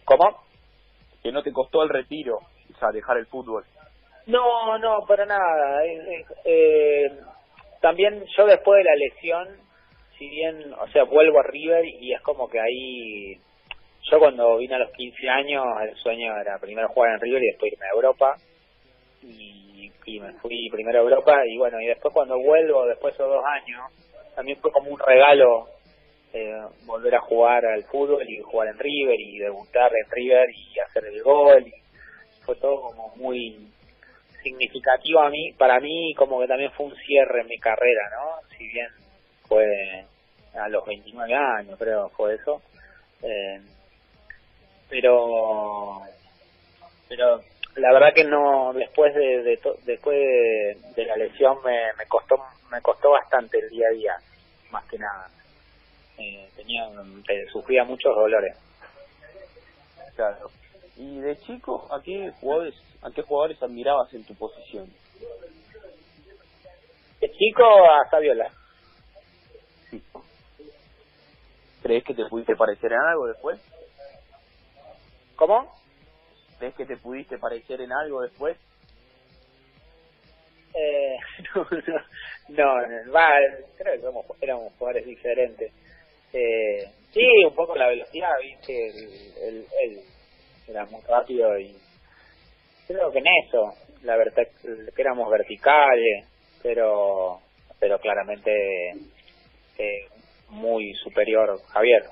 ¿Cómo? 0.04 0.42
que 1.22 1.32
no 1.32 1.42
te 1.42 1.52
costó 1.52 1.84
el 1.84 1.88
retiro, 1.88 2.36
o 2.36 2.78
sea, 2.78 2.90
dejar 2.90 3.18
el 3.18 3.26
fútbol. 3.26 3.64
No, 4.26 4.76
no, 4.78 5.06
para 5.06 5.24
nada. 5.24 5.80
Eh, 6.44 7.18
también 7.80 8.26
yo 8.36 8.46
después 8.46 8.78
de 8.78 8.84
la 8.84 8.96
lesión, 8.96 9.48
si 10.18 10.28
bien, 10.28 10.72
o 10.74 10.86
sea, 10.88 11.04
vuelvo 11.04 11.40
a 11.40 11.44
River 11.44 11.84
y 11.84 12.12
es 12.12 12.20
como 12.22 12.48
que 12.48 12.60
ahí, 12.60 13.38
yo 14.10 14.18
cuando 14.18 14.58
vine 14.58 14.74
a 14.74 14.78
los 14.78 14.92
15 14.92 15.28
años, 15.28 15.64
el 15.82 15.96
sueño 15.96 16.36
era 16.40 16.58
primero 16.58 16.88
jugar 16.88 17.14
en 17.14 17.20
River 17.20 17.42
y 17.42 17.46
después 17.46 17.72
irme 17.72 17.86
a 17.86 17.94
Europa. 17.94 18.36
Y, 19.22 19.90
me 20.20 20.32
fui 20.34 20.68
primero 20.70 20.98
a 20.98 21.02
Europa 21.02 21.34
y 21.46 21.56
bueno, 21.56 21.80
y 21.80 21.86
después 21.86 22.12
cuando 22.12 22.38
vuelvo, 22.38 22.86
después 22.86 23.16
de 23.16 23.24
dos 23.24 23.42
años, 23.44 23.80
también 24.36 24.58
fue 24.60 24.70
como 24.70 24.90
un 24.90 24.98
regalo 24.98 25.66
eh, 26.32 26.62
volver 26.84 27.14
a 27.14 27.20
jugar 27.20 27.64
al 27.64 27.82
fútbol 27.84 28.22
y 28.28 28.40
jugar 28.42 28.68
en 28.68 28.78
River 28.78 29.18
y 29.18 29.38
debutar 29.38 29.90
en 29.96 30.10
River 30.10 30.46
y 30.50 30.78
hacer 30.78 31.06
el 31.06 31.22
gol. 31.22 31.66
Y 31.66 32.42
fue 32.44 32.54
todo 32.56 32.82
como 32.82 33.16
muy 33.16 33.56
significativo 34.42 35.20
a 35.20 35.30
mí, 35.30 35.52
para 35.52 35.80
mí 35.80 36.14
como 36.14 36.38
que 36.38 36.46
también 36.46 36.70
fue 36.72 36.86
un 36.86 36.96
cierre 36.96 37.40
en 37.40 37.48
mi 37.48 37.58
carrera, 37.58 38.02
¿no? 38.10 38.56
Si 38.56 38.66
bien 38.68 38.88
fue 39.48 40.06
a 40.54 40.68
los 40.68 40.84
29 40.86 41.34
años, 41.34 41.78
creo, 41.78 42.08
fue 42.10 42.34
eso. 42.34 42.62
Eh, 43.22 43.60
pero 44.88 46.00
pero 47.08 47.40
la 47.76 47.92
verdad 47.92 48.14
que 48.14 48.24
no 48.24 48.72
después 48.72 49.14
de, 49.14 49.42
de 49.42 49.60
después 49.84 50.16
de, 50.94 51.04
la 51.06 51.16
lesión 51.16 51.58
me, 51.64 51.92
me 51.98 52.06
costó 52.06 52.36
me 52.70 52.80
costó 52.80 53.10
bastante 53.10 53.58
el 53.58 53.68
día 53.70 53.86
a 53.88 53.94
día 53.94 54.16
más 54.70 54.84
que 54.86 54.98
nada 54.98 55.28
eh, 56.18 56.48
tenía 56.56 56.84
eh, 57.28 57.46
sufría 57.52 57.84
muchos 57.84 58.14
dolores. 58.14 58.56
Claro. 60.14 60.50
¿Y 60.96 61.18
de 61.20 61.36
chico 61.40 61.88
a 61.92 62.00
qué 62.02 62.32
jugadores, 62.40 62.74
a 63.02 63.10
qué 63.10 63.22
jugadores 63.22 63.60
admirabas 63.62 64.12
en 64.14 64.24
tu 64.24 64.34
posición? 64.34 64.88
De 67.20 67.30
chico 67.32 67.64
a 67.64 68.08
Saviola. 68.10 68.50
¿Crees 71.84 72.02
que 72.02 72.14
te 72.14 72.24
pudiste 72.24 72.56
parecer 72.56 72.90
en 72.94 72.98
algo 72.98 73.26
después? 73.26 73.60
¿Cómo? 75.36 75.70
¿Crees 76.58 76.74
que 76.76 76.86
te 76.86 76.96
pudiste 76.96 77.36
parecer 77.36 77.82
en 77.82 77.92
algo 77.92 78.22
después? 78.22 78.56
Eh, 80.72 81.16
no, 81.54 81.66
no, 82.48 82.86
no, 82.86 83.12
va, 83.12 83.28
creo 83.76 83.96
que 83.96 84.00
somos, 84.00 84.24
éramos 84.40 84.72
jugadores 84.78 85.04
diferentes. 85.04 85.70
Eh, 86.32 86.90
sí, 87.12 87.44
un 87.46 87.54
poco 87.54 87.76
la 87.76 87.88
velocidad, 87.88 88.30
viste, 88.40 88.86
el, 89.46 89.66
el, 89.82 90.00
era 90.66 90.86
muy 90.86 91.02
rápido 91.02 91.58
y 91.58 91.76
creo 92.86 93.12
que 93.12 93.18
en 93.18 93.26
eso, 93.46 93.74
la 94.04 94.16
verdad 94.16 94.48
que 94.62 95.02
éramos 95.02 95.30
verticales, 95.30 96.26
pero 96.62 97.40
pero 97.78 97.98
claramente 97.98 98.92
eh, 99.76 100.08
muy 100.50 100.94
superior 100.94 101.60
Javier. 101.72 102.02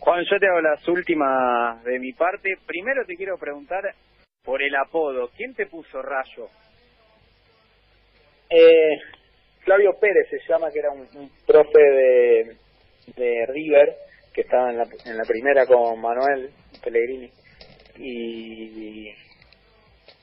Juan, 0.00 0.24
yo 0.30 0.38
te 0.38 0.46
hago 0.46 0.60
las 0.60 0.86
últimas 0.88 1.82
de 1.84 1.98
mi 1.98 2.12
parte. 2.12 2.56
Primero 2.66 3.06
te 3.06 3.16
quiero 3.16 3.38
preguntar 3.38 3.82
por 4.44 4.62
el 4.62 4.74
apodo. 4.76 5.30
¿Quién 5.36 5.54
te 5.54 5.66
puso 5.66 6.02
Rayo? 6.02 6.48
Eh, 8.50 8.98
Flavio 9.60 9.98
Pérez 9.98 10.28
se 10.28 10.40
llama, 10.46 10.70
que 10.70 10.80
era 10.80 10.90
un, 10.90 11.30
profe 11.46 11.80
de, 11.80 12.56
de 13.16 13.46
River, 13.46 13.96
que 14.34 14.42
estaba 14.42 14.70
en 14.70 14.76
la, 14.76 14.86
en 15.06 15.16
la 15.16 15.24
primera 15.24 15.64
con 15.66 15.98
Manuel 15.98 16.50
Pellegrini. 16.82 17.30
Y, 17.96 19.10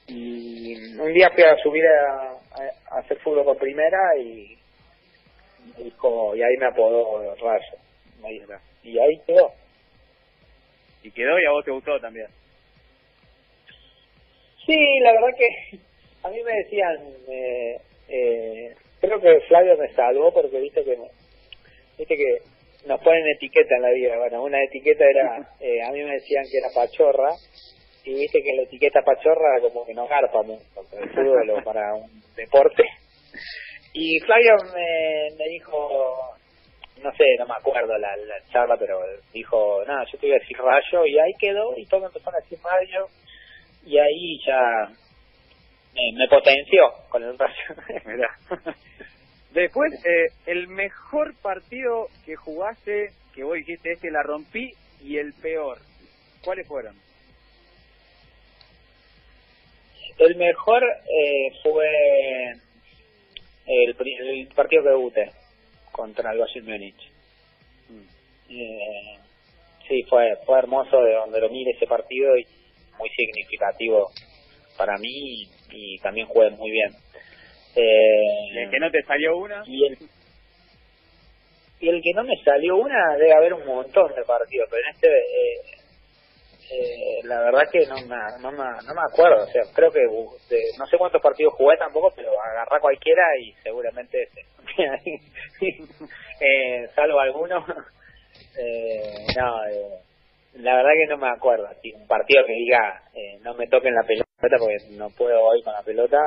y 0.08 1.00
un 1.00 1.14
día 1.14 1.30
fui 1.34 1.44
a 1.44 1.56
subir 1.58 1.84
a, 1.86 3.00
hacer 3.00 3.18
fútbol 3.20 3.46
con 3.46 3.58
primera 3.58 4.16
y, 4.20 4.58
y 5.78 6.42
ahí 6.42 6.58
me 6.58 6.66
apodó 6.68 7.36
Rayo. 7.36 7.78
Y 8.84 9.00
ahí 9.00 9.20
quedó. 9.26 9.52
Y 11.04 11.12
quedó 11.12 11.40
y 11.40 11.46
a 11.46 11.52
vos 11.52 11.66
te 11.66 11.72
gustó 11.72 12.00
también. 12.00 12.28
Sí, 14.66 15.00
la 15.02 15.12
verdad 15.14 15.30
que 15.38 15.80
a 16.24 16.30
mí 16.30 16.44
me 16.44 16.54
decían, 16.54 16.98
eh, 17.28 17.78
eh, 18.08 18.76
creo 19.00 19.20
que 19.20 19.42
Flavio 19.48 19.76
me 19.78 19.90
salvó 19.94 20.32
porque 20.32 20.60
viste 20.60 20.84
que 20.84 20.98
viste 21.98 22.16
que 22.16 22.38
nos 22.88 23.02
ponen 23.02 23.28
etiqueta 23.36 23.76
en 23.76 23.82
la 23.82 23.92
vida. 23.92 24.18
Bueno, 24.18 24.44
una 24.44 24.64
etiqueta 24.64 25.04
era, 25.06 25.50
eh, 25.60 25.82
a 25.82 25.92
mí 25.92 26.04
me 26.04 26.14
decían 26.14 26.46
que 26.50 26.58
era 26.58 26.70
pachorra 26.74 27.32
y 28.04 28.14
viste 28.14 28.42
que 28.42 28.56
la 28.56 28.64
etiqueta 28.64 29.02
pachorra 29.02 29.60
como 29.62 29.86
que 29.86 29.94
no 29.94 30.08
garpa 30.08 30.44
mucho 30.44 30.64
para 30.76 31.04
el 31.04 31.10
fútbol 31.10 31.50
o 31.50 31.64
para 31.64 31.96
un 31.96 32.22
deporte. 32.36 32.84
Y 33.94 34.20
Flavio 34.20 34.56
me, 34.74 35.36
me 35.38 35.50
dijo, 35.50 36.36
no 37.04 37.12
sé, 37.14 37.26
no 37.40 37.46
me 37.46 37.54
acuerdo 37.54 37.98
la, 37.98 38.16
la 38.16 38.36
charla, 38.52 38.78
pero 38.78 39.00
dijo, 39.34 39.84
nada, 39.86 40.06
yo 40.12 40.18
te 40.18 40.28
iba 40.28 40.38
a 40.38 40.40
decir 40.40 40.58
rayo, 40.58 41.06
y 41.06 41.20
ahí 41.20 41.34
quedó, 41.40 41.78
y 41.78 41.86
todo 41.88 42.06
empezó 42.06 42.30
a 42.30 42.40
decir 42.40 42.60
rayo, 42.64 43.08
y 43.86 43.98
ahí 43.98 44.40
ya 44.46 44.88
me, 45.94 46.02
me 46.18 46.28
potenció 46.30 46.84
con 47.10 47.24
el 47.24 47.38
rayo. 47.38 48.74
Después, 49.52 49.94
eh, 50.06 50.28
el 50.46 50.70
mejor 50.70 51.36
partido 51.42 52.08
que 52.26 52.36
jugaste, 52.36 53.10
que 53.36 53.44
vos 53.44 53.56
dijiste, 53.56 53.92
este 53.92 54.10
la 54.10 54.24
rompí, 54.24 54.72
y 55.02 55.18
el 55.18 55.34
peor, 55.34 55.80
¿cuáles 56.44 56.68
fueron? 56.68 56.96
El 60.18 60.36
mejor 60.36 60.84
eh, 60.84 61.52
fue 61.64 62.62
el, 63.66 63.96
el 64.00 64.48
partido 64.50 64.84
que 64.84 64.90
debuté 64.90 65.32
contra 65.92 66.32
el 66.32 66.40
Bayern 66.40 66.66
Múnich. 66.66 67.12
Eh, 68.50 69.18
sí, 69.88 70.04
fue 70.10 70.36
fue 70.46 70.60
hermoso 70.60 71.02
de 71.02 71.14
donde 71.14 71.40
lo 71.40 71.50
mire 71.50 71.72
ese 71.72 71.88
partido 71.88 72.38
y 72.38 72.46
muy 72.98 73.10
significativo 73.10 74.12
para 74.78 74.98
mí 74.98 75.48
y, 75.72 75.98
también 76.00 76.28
jugué 76.28 76.50
muy 76.52 76.72
bien. 76.72 76.92
Eh, 77.76 78.64
¿El 78.64 78.70
que 78.70 78.80
no 78.80 78.92
te 78.92 79.02
salió 79.04 79.38
una? 79.38 79.64
Y 79.66 79.86
el, 79.86 79.98
y 81.80 81.90
el 81.90 82.02
que 82.02 82.14
no 82.14 82.24
me 82.24 82.36
salió 82.44 82.78
una 82.78 83.16
debe 83.18 83.34
haber 83.34 83.54
un 83.54 83.66
montón 83.66 84.14
de 84.16 84.24
partidos, 84.24 84.68
pero 84.70 84.84
en 84.84 84.96
este 84.96 85.08
eh, 85.08 85.81
eh, 86.70 87.20
la 87.24 87.40
verdad 87.42 87.70
que 87.72 87.86
no 87.88 87.96
me, 87.96 88.18
no, 88.40 88.52
me, 88.52 88.64
no 88.86 88.94
me 88.94 89.02
acuerdo, 89.12 89.44
o 89.44 89.48
sea, 89.48 89.62
creo 89.74 89.92
que 89.92 90.02
no 90.78 90.86
sé 90.86 90.98
cuántos 90.98 91.22
partidos 91.22 91.54
jugué 91.54 91.76
tampoco, 91.78 92.12
pero 92.16 92.32
agarrá 92.42 92.80
cualquiera 92.80 93.24
y 93.40 93.52
seguramente 93.64 94.24
ese. 94.24 94.42
eh, 96.40 96.88
salvo 96.96 97.20
alguno, 97.20 97.66
eh, 98.58 99.26
no, 99.38 99.66
eh, 99.66 100.00
la 100.54 100.76
verdad 100.76 100.92
que 100.94 101.08
no 101.08 101.18
me 101.18 101.30
acuerdo. 101.30 101.68
Si 101.82 101.92
un 101.94 102.08
partido 102.08 102.46
que 102.46 102.54
diga 102.54 103.02
eh, 103.14 103.40
no 103.42 103.54
me 103.56 103.68
toquen 103.68 103.94
la 103.94 104.04
pelota 104.04 104.58
porque 104.58 104.78
no 104.92 105.10
puedo 105.10 105.42
hoy 105.42 105.62
con 105.64 105.74
la 105.74 105.84
pelota, 105.84 106.18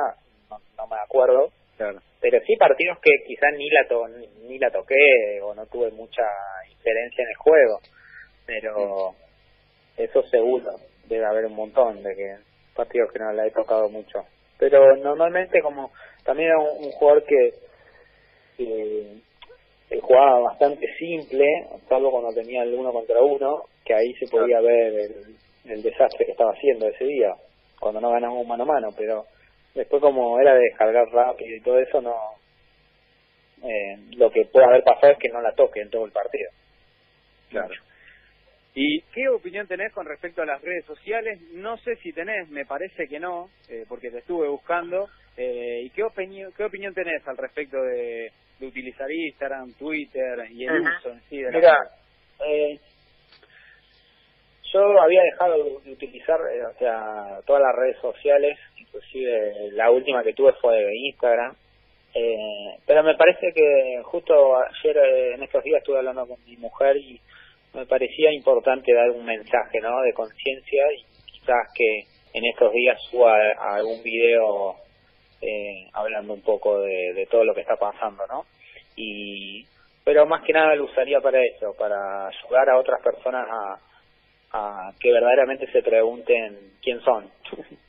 no, 0.49 0.57
no 0.77 0.87
me 0.87 0.97
acuerdo. 1.03 1.49
Pero 1.77 2.39
sí 2.45 2.55
partidos 2.55 2.97
que 3.01 3.11
quizás 3.27 3.53
ni 3.57 3.69
la 3.69 3.87
to 3.87 4.07
ni 4.47 4.57
la 4.57 4.71
toqué 4.71 5.41
o 5.43 5.53
no 5.53 5.65
tuve 5.65 5.91
mucha 5.91 6.23
injerencia 6.71 7.23
en 7.23 7.29
el 7.29 7.35
juego. 7.35 7.79
Pero 8.45 9.15
eso 9.97 10.23
seguro, 10.23 10.71
debe 11.07 11.25
haber 11.25 11.45
un 11.45 11.55
montón 11.55 12.03
de 12.03 12.15
que 12.15 12.35
partidos 12.75 13.11
que 13.11 13.19
no 13.19 13.31
la 13.31 13.47
he 13.47 13.51
tocado 13.51 13.89
mucho. 13.89 14.25
Pero 14.57 14.95
normalmente 14.97 15.61
como 15.61 15.91
también 16.23 16.49
era 16.49 16.59
un, 16.59 16.91
jugador 16.91 17.23
que, 17.25 17.53
jugaba 20.01 20.39
bastante 20.39 20.85
simple, 20.97 21.45
salvo 21.87 22.11
cuando 22.11 22.33
tenía 22.33 22.63
el 22.63 22.73
uno 22.73 22.91
contra 22.91 23.21
uno, 23.21 23.63
que 23.83 23.93
ahí 23.93 24.13
se 24.15 24.27
podía 24.27 24.59
ver 24.61 24.93
el, 24.93 25.35
el 25.65 25.83
desastre 25.83 26.25
que 26.25 26.31
estaba 26.31 26.51
haciendo 26.51 26.87
ese 26.87 27.05
día, 27.05 27.33
cuando 27.79 28.01
no 28.01 28.11
ganamos 28.11 28.45
mano 28.45 28.63
a 28.63 28.67
mano, 28.67 28.89
pero 28.97 29.25
después 29.73 30.01
como 30.01 30.39
era 30.39 30.53
de 30.53 30.61
descargar 30.61 31.07
rápido 31.11 31.55
y 31.55 31.61
todo 31.61 31.79
eso, 31.79 32.01
no 32.01 32.15
eh, 33.63 33.97
lo 34.17 34.29
que 34.31 34.45
puede 34.45 34.65
haber 34.65 34.83
pasado 34.83 35.13
es 35.13 35.19
que 35.19 35.29
no 35.29 35.41
la 35.41 35.53
toque 35.53 35.81
en 35.81 35.89
todo 35.89 36.05
el 36.05 36.11
partido. 36.11 36.49
Claro. 37.49 37.73
¿Y 38.77 39.01
qué 39.13 39.29
opinión 39.29 39.67
tenés 39.67 39.93
con 39.93 40.05
respecto 40.05 40.41
a 40.41 40.45
las 40.45 40.61
redes 40.61 40.83
sociales? 40.83 41.39
No 41.53 41.77
sé 41.77 41.95
si 41.95 42.11
tenés, 42.11 42.49
me 42.49 42.65
parece 42.65 43.07
que 43.07 43.21
no, 43.21 43.49
eh, 43.69 43.85
porque 43.87 44.11
te 44.11 44.17
estuve 44.17 44.49
buscando. 44.49 45.07
Eh, 45.37 45.83
¿Y 45.85 45.89
qué 45.91 46.03
opinión, 46.03 46.51
qué 46.57 46.65
opinión 46.65 46.93
tenés 46.93 47.25
al 47.25 47.37
respecto 47.37 47.81
de, 47.81 48.29
utilizar 48.59 49.09
Instagram, 49.09 49.73
Twitter 49.79 50.45
y 50.49 50.65
el 50.65 50.81
uso 50.81 51.09
en 51.11 51.21
sí 51.29 51.41
de 51.41 51.51
Mira, 51.51 51.73
eh, 52.45 52.79
yo 54.73 55.01
había 55.01 55.21
dejado 55.23 55.79
de 55.79 55.91
utilizar 55.93 56.39
o 56.41 56.77
sea, 56.77 57.39
todas 57.45 57.61
las 57.61 57.75
redes 57.75 57.97
sociales, 58.01 58.59
inclusive 58.77 59.71
la 59.71 59.89
última 59.89 60.21
que 60.21 60.33
tuve 60.33 60.51
fue 60.59 60.75
de 60.75 60.97
Instagram. 60.97 61.55
pero 62.85 63.03
me 63.03 63.15
parece 63.15 63.53
que 63.53 64.01
justo 64.03 64.57
ayer, 64.57 64.97
en 65.35 65.43
estos 65.43 65.63
días, 65.63 65.77
estuve 65.77 65.99
hablando 65.99 66.27
con 66.27 66.43
mi 66.45 66.57
mujer 66.57 66.97
y 66.97 67.21
me 67.75 67.85
parecía 67.85 68.31
importante 68.31 68.93
dar 68.93 69.11
un 69.11 69.25
mensaje 69.25 69.79
¿no? 69.81 70.01
de 70.01 70.13
conciencia 70.13 70.83
y 70.93 71.03
quizás 71.31 71.71
que 71.75 72.05
en 72.33 72.45
estos 72.45 72.71
días 72.73 72.97
suba 73.09 73.35
algún 73.59 74.01
video 74.03 74.75
eh, 75.41 75.87
hablando 75.93 76.33
un 76.33 76.41
poco 76.41 76.79
de, 76.81 77.27
todo 77.29 77.43
lo 77.43 77.53
que 77.53 77.61
está 77.61 77.75
pasando, 77.75 78.25
¿no? 78.27 78.45
Y 78.95 79.65
pero 80.03 80.25
más 80.25 80.43
que 80.43 80.53
nada 80.53 80.75
lo 80.75 80.85
usaría 80.85 81.19
para 81.19 81.43
eso, 81.43 81.75
para 81.77 82.27
ayudar 82.27 82.69
a 82.69 82.79
otras 82.79 83.01
personas 83.01 83.47
a, 83.49 83.79
a 84.51 84.93
que 84.99 85.11
verdaderamente 85.11 85.71
se 85.71 85.81
pregunten 85.81 86.73
quién 86.81 86.99
son. 87.01 87.29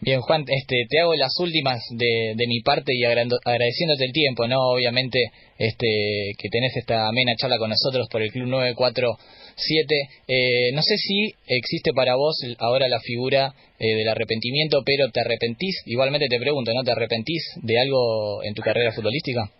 Bien, 0.00 0.20
Juan, 0.20 0.44
este, 0.46 0.86
te 0.88 1.00
hago 1.00 1.12
las 1.16 1.34
últimas 1.40 1.82
de, 1.90 2.34
de 2.36 2.46
mi 2.46 2.60
parte 2.60 2.92
y 2.94 3.04
agradeciéndote 3.04 4.04
el 4.04 4.12
tiempo, 4.12 4.46
¿no? 4.46 4.70
Obviamente, 4.70 5.18
este, 5.58 6.34
que 6.38 6.48
tenés 6.50 6.76
esta 6.76 7.08
amena 7.08 7.34
charla 7.36 7.58
con 7.58 7.70
nosotros 7.70 8.06
por 8.08 8.22
el 8.22 8.30
Club 8.30 8.46
947. 8.46 9.94
Eh, 10.28 10.70
no 10.72 10.82
sé 10.82 10.94
si 10.98 11.34
existe 11.48 11.90
para 11.92 12.14
vos 12.14 12.38
ahora 12.60 12.86
la 12.86 13.00
figura 13.00 13.52
eh, 13.80 13.96
del 13.96 14.08
arrepentimiento, 14.08 14.82
pero 14.86 15.10
¿te 15.10 15.20
arrepentís? 15.20 15.82
Igualmente 15.86 16.28
te 16.30 16.38
pregunto, 16.38 16.70
¿no? 16.72 16.84
¿Te 16.84 16.92
arrepentís 16.92 17.58
de 17.60 17.80
algo 17.80 18.44
en 18.44 18.54
tu 18.54 18.62
carrera 18.62 18.92
futbolística? 18.92 19.50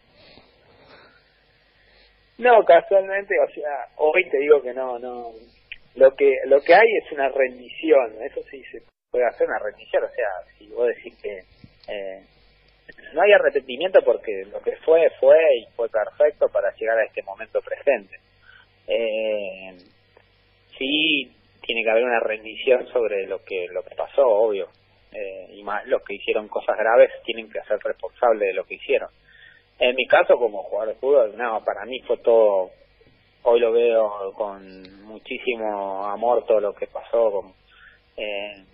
No, 2.38 2.64
casualmente, 2.64 3.34
o 3.42 3.52
sea, 3.52 3.90
hoy 3.96 4.22
te 4.30 4.38
digo 4.38 4.62
que 4.62 4.72
no, 4.72 5.00
no. 5.00 5.32
Lo 5.96 6.14
que, 6.14 6.30
lo 6.46 6.60
que 6.60 6.74
hay 6.74 6.86
es 7.02 7.10
una 7.10 7.28
rendición, 7.28 8.22
eso 8.22 8.40
sí 8.48 8.62
se 8.70 8.82
puede 9.10 9.26
hacer 9.26 9.48
una 9.48 9.58
rendición, 9.58 10.04
o 10.04 10.08
sea, 10.08 10.54
si 10.58 10.66
vos 10.68 10.86
decís 10.88 11.16
que 11.22 11.42
eh, 11.88 12.22
no 13.14 13.22
hay 13.22 13.32
arrepentimiento 13.32 14.00
porque 14.04 14.44
lo 14.50 14.60
que 14.60 14.76
fue, 14.84 15.10
fue 15.18 15.36
y 15.56 15.66
fue 15.74 15.88
perfecto 15.88 16.48
para 16.48 16.74
llegar 16.74 16.98
a 16.98 17.04
este 17.04 17.22
momento 17.22 17.60
presente. 17.60 18.18
Eh, 18.86 19.76
sí, 20.76 21.32
tiene 21.62 21.82
que 21.84 21.90
haber 21.90 22.04
una 22.04 22.20
rendición 22.20 22.86
sobre 22.88 23.26
lo 23.26 23.42
que 23.44 23.66
lo 23.70 23.82
que 23.82 23.94
pasó, 23.94 24.26
obvio. 24.26 24.68
Eh, 25.12 25.48
y 25.54 25.62
más 25.62 25.86
los 25.86 26.02
que 26.02 26.14
hicieron 26.14 26.48
cosas 26.48 26.76
graves 26.76 27.10
tienen 27.24 27.50
que 27.50 27.62
ser 27.62 27.78
responsables 27.82 28.48
de 28.48 28.54
lo 28.54 28.64
que 28.64 28.74
hicieron. 28.74 29.08
En 29.78 29.94
mi 29.94 30.06
caso, 30.06 30.36
como 30.36 30.64
jugador 30.64 30.94
de 30.94 31.00
fútbol, 31.00 31.36
no, 31.36 31.64
para 31.64 31.84
mí 31.86 32.00
fue 32.00 32.18
todo, 32.18 32.70
hoy 33.42 33.60
lo 33.60 33.72
veo 33.72 34.32
con 34.34 35.04
muchísimo 35.04 36.04
amor 36.04 36.44
todo 36.46 36.60
lo 36.60 36.74
que 36.74 36.88
pasó, 36.88 37.30
con, 37.30 37.54
eh, 38.16 38.64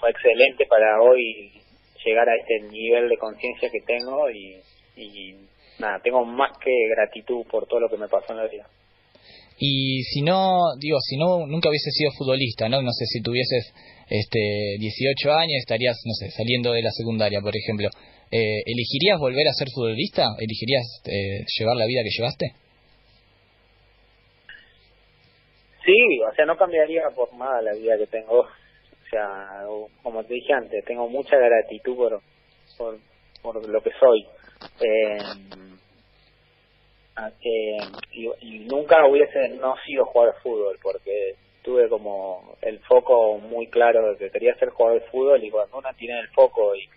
fue 0.00 0.10
excelente 0.10 0.66
para 0.66 1.00
hoy 1.02 1.52
llegar 2.04 2.28
a 2.28 2.36
este 2.36 2.60
nivel 2.70 3.08
de 3.08 3.16
conciencia 3.16 3.68
que 3.70 3.80
tengo 3.80 4.30
y, 4.30 4.60
nada, 5.78 6.00
tengo 6.02 6.24
más 6.24 6.56
que 6.58 6.70
gratitud 6.90 7.44
por 7.50 7.66
todo 7.66 7.80
lo 7.80 7.88
que 7.88 7.96
me 7.96 8.08
pasó 8.08 8.32
en 8.32 8.38
la 8.38 8.46
vida. 8.46 8.66
Y 9.60 10.02
si 10.04 10.22
no, 10.22 10.76
digo, 10.78 10.98
si 11.00 11.16
no, 11.16 11.46
nunca 11.46 11.68
hubiese 11.68 11.90
sido 11.90 12.12
futbolista, 12.12 12.68
¿no? 12.68 12.80
No 12.80 12.92
sé, 12.92 13.06
si 13.06 13.20
tuvieses 13.20 13.74
este, 14.08 14.38
18 14.78 15.32
años, 15.32 15.58
estarías, 15.58 15.98
no 16.04 16.14
sé, 16.14 16.30
saliendo 16.30 16.72
de 16.72 16.82
la 16.82 16.90
secundaria, 16.90 17.40
por 17.40 17.56
ejemplo. 17.56 17.88
Eh, 18.30 18.62
¿Elegirías 18.66 19.18
volver 19.18 19.48
a 19.48 19.52
ser 19.52 19.68
futbolista? 19.74 20.36
¿Elegirías 20.38 21.02
eh, 21.06 21.44
llevar 21.58 21.76
la 21.76 21.86
vida 21.86 22.02
que 22.04 22.10
llevaste? 22.16 22.52
Sí, 25.84 26.20
o 26.20 26.34
sea, 26.34 26.44
no 26.44 26.56
cambiaría 26.56 27.02
por 27.16 27.34
nada 27.34 27.62
la 27.62 27.72
vida 27.72 27.96
que 27.98 28.06
tengo 28.06 28.46
o 29.08 29.10
sea, 29.10 29.64
como 30.02 30.22
te 30.24 30.34
dije 30.34 30.52
antes, 30.52 30.84
tengo 30.84 31.08
mucha 31.08 31.36
gratitud 31.36 31.96
por, 32.76 32.98
por, 33.42 33.66
lo 33.66 33.80
que 33.80 33.90
soy. 33.98 34.26
Eh, 34.80 35.18
y, 38.42 38.58
nunca 38.70 39.06
hubiese 39.06 39.48
no 39.60 39.74
sido 39.86 40.04
jugador 40.04 40.34
de 40.34 40.40
fútbol 40.40 40.78
porque 40.82 41.34
tuve 41.62 41.88
como 41.88 42.56
el 42.60 42.78
foco 42.80 43.38
muy 43.38 43.66
claro 43.68 44.10
de 44.10 44.18
que 44.18 44.30
quería 44.30 44.54
ser 44.56 44.70
jugador 44.70 45.00
de 45.00 45.08
fútbol 45.08 45.42
y 45.42 45.50
cuando 45.50 45.78
uno 45.78 45.88
tiene 45.96 46.20
el 46.20 46.28
foco 46.28 46.74
y, 46.76 46.88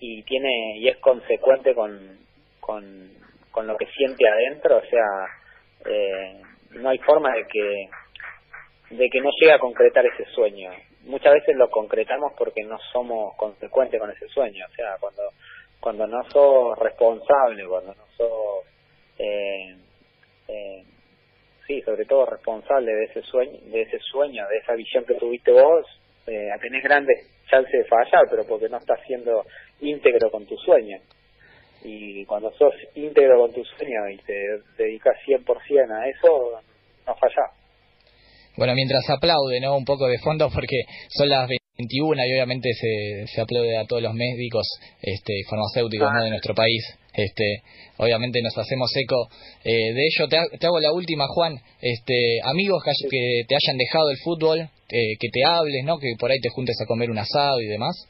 y 0.00 0.22
tiene 0.22 0.78
y 0.78 0.88
es 0.88 0.96
consecuente 0.98 1.74
con, 1.74 2.18
con, 2.60 3.10
con 3.50 3.66
lo 3.66 3.76
que 3.76 3.86
siente 3.86 4.28
adentro, 4.28 4.78
o 4.78 4.86
sea, 4.86 5.90
eh, 5.90 6.40
no 6.70 6.88
hay 6.88 6.98
forma 6.98 7.34
de 7.34 7.46
que 7.46 7.88
de 8.90 9.08
que 9.08 9.20
no 9.20 9.30
llegue 9.40 9.52
a 9.52 9.58
concretar 9.58 10.04
ese 10.06 10.24
sueño 10.34 10.70
muchas 11.04 11.32
veces 11.34 11.56
lo 11.56 11.70
concretamos 11.70 12.32
porque 12.36 12.62
no 12.62 12.78
somos 12.92 13.34
consecuentes 13.36 14.00
con 14.00 14.10
ese 14.10 14.28
sueño. 14.28 14.66
O 14.70 14.74
sea, 14.74 14.96
cuando, 15.00 15.22
cuando 15.80 16.06
no 16.06 16.22
sos 16.30 16.78
responsable, 16.78 17.66
cuando 17.66 17.94
no 17.94 18.06
sos, 18.16 18.64
eh, 19.18 19.76
eh, 20.48 20.84
sí, 21.66 21.80
sobre 21.82 22.04
todo 22.04 22.26
responsable 22.26 22.92
de 22.92 23.04
ese 23.04 23.22
sueño, 23.22 23.58
de 23.66 23.82
ese 23.82 23.98
sueño, 23.98 24.46
de 24.48 24.58
esa 24.58 24.74
visión 24.74 25.04
que 25.04 25.14
tuviste 25.14 25.52
vos, 25.52 25.86
eh, 26.26 26.50
tenés 26.60 26.82
grandes 26.82 27.28
chances 27.50 27.72
de 27.72 27.84
fallar, 27.84 28.26
pero 28.30 28.44
porque 28.46 28.68
no 28.68 28.78
estás 28.78 29.00
siendo 29.06 29.44
íntegro 29.80 30.30
con 30.30 30.46
tu 30.46 30.56
sueño. 30.56 30.98
y 31.84 32.24
cuando 32.26 32.52
sos 32.52 32.72
íntegro 32.94 33.38
con 33.38 33.52
tu 33.52 33.64
sueño 33.64 34.08
y 34.08 34.16
te 34.18 34.60
dedicas 34.78 35.16
100% 35.26 35.90
a 35.90 36.08
eso, 36.08 36.60
no 37.04 37.14
fallás. 37.16 37.61
Bueno, 38.56 38.74
mientras 38.74 39.08
aplaude, 39.08 39.60
¿no? 39.60 39.76
Un 39.76 39.84
poco 39.84 40.06
de 40.06 40.18
fondo 40.18 40.50
porque 40.52 40.82
son 41.08 41.28
las 41.28 41.48
21 41.78 42.26
y 42.26 42.32
obviamente 42.32 42.70
se, 42.74 43.26
se 43.26 43.40
aplaude 43.40 43.76
a 43.78 43.86
todos 43.86 44.02
los 44.02 44.14
médicos 44.14 44.66
este, 45.00 45.32
farmacéuticos 45.48 46.12
¿no? 46.12 46.24
de 46.24 46.30
nuestro 46.30 46.54
país. 46.54 46.98
Este, 47.14 47.62
obviamente 47.98 48.40
nos 48.42 48.56
hacemos 48.56 48.90
eco 48.96 49.28
eh, 49.64 49.92
de 49.92 50.06
ello. 50.06 50.28
Te, 50.28 50.58
te, 50.58 50.66
hago 50.66 50.80
la 50.80 50.92
última, 50.92 51.26
Juan. 51.28 51.58
Este, 51.80 52.40
amigos 52.44 52.82
que, 52.84 52.92
que 53.08 53.42
te 53.48 53.54
hayan 53.54 53.78
dejado 53.78 54.10
el 54.10 54.18
fútbol, 54.18 54.60
eh, 54.60 55.16
que 55.18 55.28
te 55.32 55.44
hables, 55.44 55.84
¿no? 55.84 55.98
Que 55.98 56.14
por 56.18 56.30
ahí 56.30 56.40
te 56.40 56.50
juntes 56.50 56.76
a 56.82 56.86
comer 56.86 57.10
un 57.10 57.18
asado 57.18 57.60
y 57.60 57.66
demás. 57.66 58.08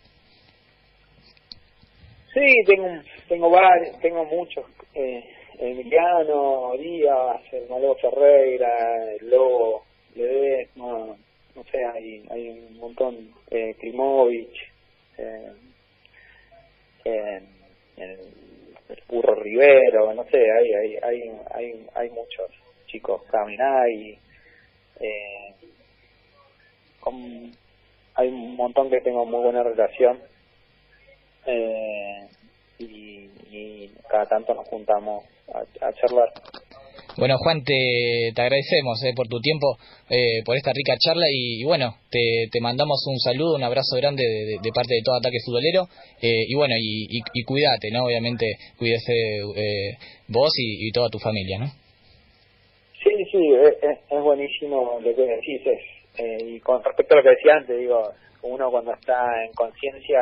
Sí, 2.35 2.47
tengo, 2.67 2.89
tengo 3.29 3.51
varios, 3.51 4.01
tengo 4.01 4.25
muchos. 4.25 4.65
Eh, 4.95 5.23
Emiliano, 5.59 6.73
Díaz, 6.79 7.43
el 7.53 7.69
Malo 7.69 7.95
Ferreira, 7.97 8.69
el 9.21 9.31
Lobo, 9.31 9.85
no, 10.77 11.17
no 11.55 11.65
sé, 11.71 11.85
hay, 11.85 12.25
hay 12.31 12.49
un 12.49 12.77
montón. 12.79 13.33
Eh, 13.51 13.75
Klimovic, 13.79 14.55
eh, 15.19 15.53
eh, 17.05 17.41
el, 17.97 18.19
el 18.89 19.03
Burro 19.09 19.35
Rivero, 19.35 20.15
no 20.15 20.25
sé, 20.25 20.39
hay, 20.39 20.73
hay, 20.73 20.97
hay, 21.03 21.33
hay, 21.55 21.87
hay 21.95 22.11
muchos 22.11 22.51
chicos. 22.87 23.23
Caminay, 23.31 24.19
eh, 25.01 25.55
con, 27.01 27.53
hay 28.15 28.29
un 28.29 28.57
montón 28.57 28.91
que 28.91 29.01
tengo 29.01 29.25
muy 29.27 29.43
buena 29.43 29.63
relación. 29.63 30.21
Eh, 31.47 32.29
y, 32.79 33.31
y 33.51 33.93
cada 34.09 34.27
tanto 34.27 34.55
nos 34.55 34.67
juntamos 34.69 35.25
a, 35.53 35.87
a 35.87 35.93
charlar. 35.93 36.33
Bueno, 37.19 37.37
Juan, 37.39 37.63
te, 37.63 38.33
te 38.35 38.41
agradecemos 38.41 39.05
eh, 39.05 39.13
por 39.15 39.29
tu 39.29 39.39
tiempo, 39.41 39.77
eh, 40.09 40.43
por 40.47 40.57
esta 40.57 40.73
rica 40.73 40.95
charla 40.99 41.27
y, 41.31 41.63
bueno, 41.65 41.97
te, 42.11 42.49
te, 42.51 42.61
mandamos 42.61 43.05
un 43.07 43.19
saludo, 43.19 43.57
un 43.57 43.63
abrazo 43.63 43.97
grande 43.97 44.25
de, 44.25 44.71
parte 44.75 44.95
de 44.95 45.03
todo 45.05 45.17
Ataque 45.17 45.37
Futbolero 45.45 45.89
eh, 46.23 46.49
y 46.49 46.55
bueno, 46.55 46.75
y, 46.79 47.05
y, 47.11 47.21
y, 47.35 47.45
cuídate, 47.45 47.91
¿no? 47.93 48.05
Obviamente, 48.05 48.47
cuídese 48.79 49.13
eh, 49.13 49.99
vos 50.29 50.53
y, 50.57 50.89
y, 50.89 50.91
toda 50.91 51.11
tu 51.11 51.19
familia, 51.19 51.59
¿no? 51.59 51.67
Sí, 53.05 53.13
sí, 53.31 53.55
es, 53.61 53.99
es 54.11 54.23
buenísimo 54.23 54.99
lo 55.03 55.15
que 55.15 55.23
decís. 55.23 55.61
Es, 55.67 55.81
eh, 56.19 56.39
y 56.57 56.61
con 56.61 56.83
respecto 56.83 57.15
a 57.15 57.19
lo 57.19 57.23
que 57.25 57.37
decía 57.37 57.57
antes, 57.57 57.79
digo, 57.79 58.11
uno 58.43 58.71
cuando 58.71 58.95
está 58.95 59.45
en 59.45 59.53
conciencia, 59.53 60.19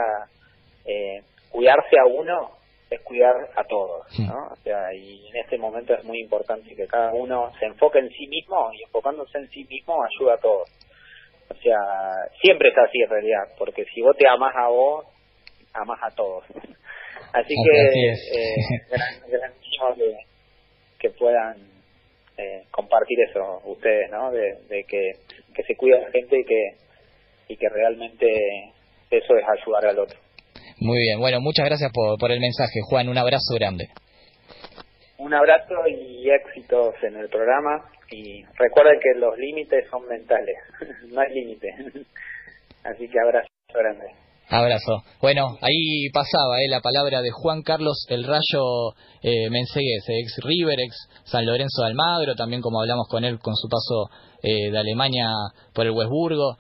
eh, 0.87 1.21
cuidarse 1.51 1.97
a 1.99 2.07
uno 2.07 2.60
es 2.91 3.01
cuidar 3.03 3.35
a 3.57 3.65
todos, 3.65 4.07
¿no? 4.19 4.49
O 4.51 4.57
sea, 4.57 4.93
y 4.93 5.29
en 5.29 5.37
este 5.37 5.57
momento 5.57 5.95
es 5.95 6.05
muy 6.05 6.21
importante 6.21 6.75
que 6.75 6.89
cada 6.89 7.13
uno 7.13 7.53
se 7.61 7.67
enfoque 7.67 8.01
en 8.01 8.11
sí 8.11 8.27
mismo 8.27 8.73
y 8.73 8.83
enfocándose 8.83 9.39
en 9.39 9.49
sí 9.51 9.65
mismo 9.65 9.97
ayuda 10.03 10.35
a 10.35 10.39
todos. 10.39 10.69
O 11.49 11.55
sea, 11.55 11.79
siempre 12.43 12.71
es 12.71 12.79
así 12.79 13.01
en 13.01 13.11
realidad, 13.11 13.45
porque 13.59 13.85
si 13.95 14.01
vos 14.03 14.17
te 14.17 14.29
amas 14.29 14.55
a 14.57 14.69
vos, 14.69 15.07
amas 15.73 16.01
a 16.03 16.15
todos. 16.15 16.45
Así 17.33 17.55
que 17.55 18.09
eh, 18.11 18.57
grandísimo 19.31 19.95
que, 19.95 20.17
que 20.99 21.11
puedan 21.11 21.59
eh, 22.37 22.65
compartir 22.73 23.19
eso 23.29 23.61
ustedes, 23.67 24.11
¿no? 24.11 24.33
De, 24.33 24.57
de 24.69 24.83
que, 24.83 25.13
que 25.55 25.63
se 25.63 25.77
cuida 25.77 26.01
la 26.01 26.11
gente 26.11 26.41
y 26.41 26.45
que, 26.45 26.71
y 27.49 27.57
que 27.57 27.69
realmente 27.69 28.73
eso 29.11 29.37
es 29.37 29.45
ayudar 29.49 29.87
al 29.87 29.99
otro. 30.01 30.19
Muy 30.81 30.99
bien, 30.99 31.21
bueno, 31.21 31.41
muchas 31.41 31.67
gracias 31.67 31.93
por, 31.93 32.19
por 32.19 32.33
el 32.33 32.41
mensaje, 32.41 32.81
Juan. 32.89 33.09
Un 33.09 33.19
abrazo 33.19 33.55
grande. 33.55 33.89
Un 35.19 35.35
abrazo 35.35 35.75
y 35.87 36.31
éxitos 36.31 36.95
en 37.03 37.17
el 37.17 37.29
programa. 37.29 37.85
Y 38.11 38.43
recuerden 38.59 38.99
que 39.01 39.21
los 39.21 39.37
límites 39.37 39.85
son 39.91 40.07
mentales, 40.09 40.57
no 41.13 41.21
hay 41.21 41.35
límite. 41.35 41.69
Así 42.85 43.09
que 43.09 43.21
abrazo 43.21 43.49
grande. 43.73 44.07
Abrazo. 44.53 45.05
Bueno, 45.21 45.59
ahí 45.61 46.11
pasaba 46.13 46.61
eh, 46.61 46.69
la 46.69 46.81
palabra 46.81 47.23
de 47.23 47.31
Juan 47.31 47.63
Carlos 47.63 48.05
El 48.09 48.25
Rayo 48.25 48.95
eh, 49.23 49.49
Mensegués, 49.49 50.05
ex 50.09 50.41
River, 50.43 50.81
ex 50.81 50.97
San 51.23 51.47
Lorenzo 51.47 51.83
de 51.83 51.89
Almagro, 51.89 52.35
también 52.35 52.61
como 52.61 52.81
hablamos 52.81 53.07
con 53.09 53.25
él 53.25 53.39
con 53.39 53.55
su 53.55 53.69
paso 53.69 54.11
eh, 54.43 54.73
de 54.73 54.79
Alemania 54.79 55.29
por 55.73 55.87
el 55.87 55.93
Westburgo. 55.93 56.57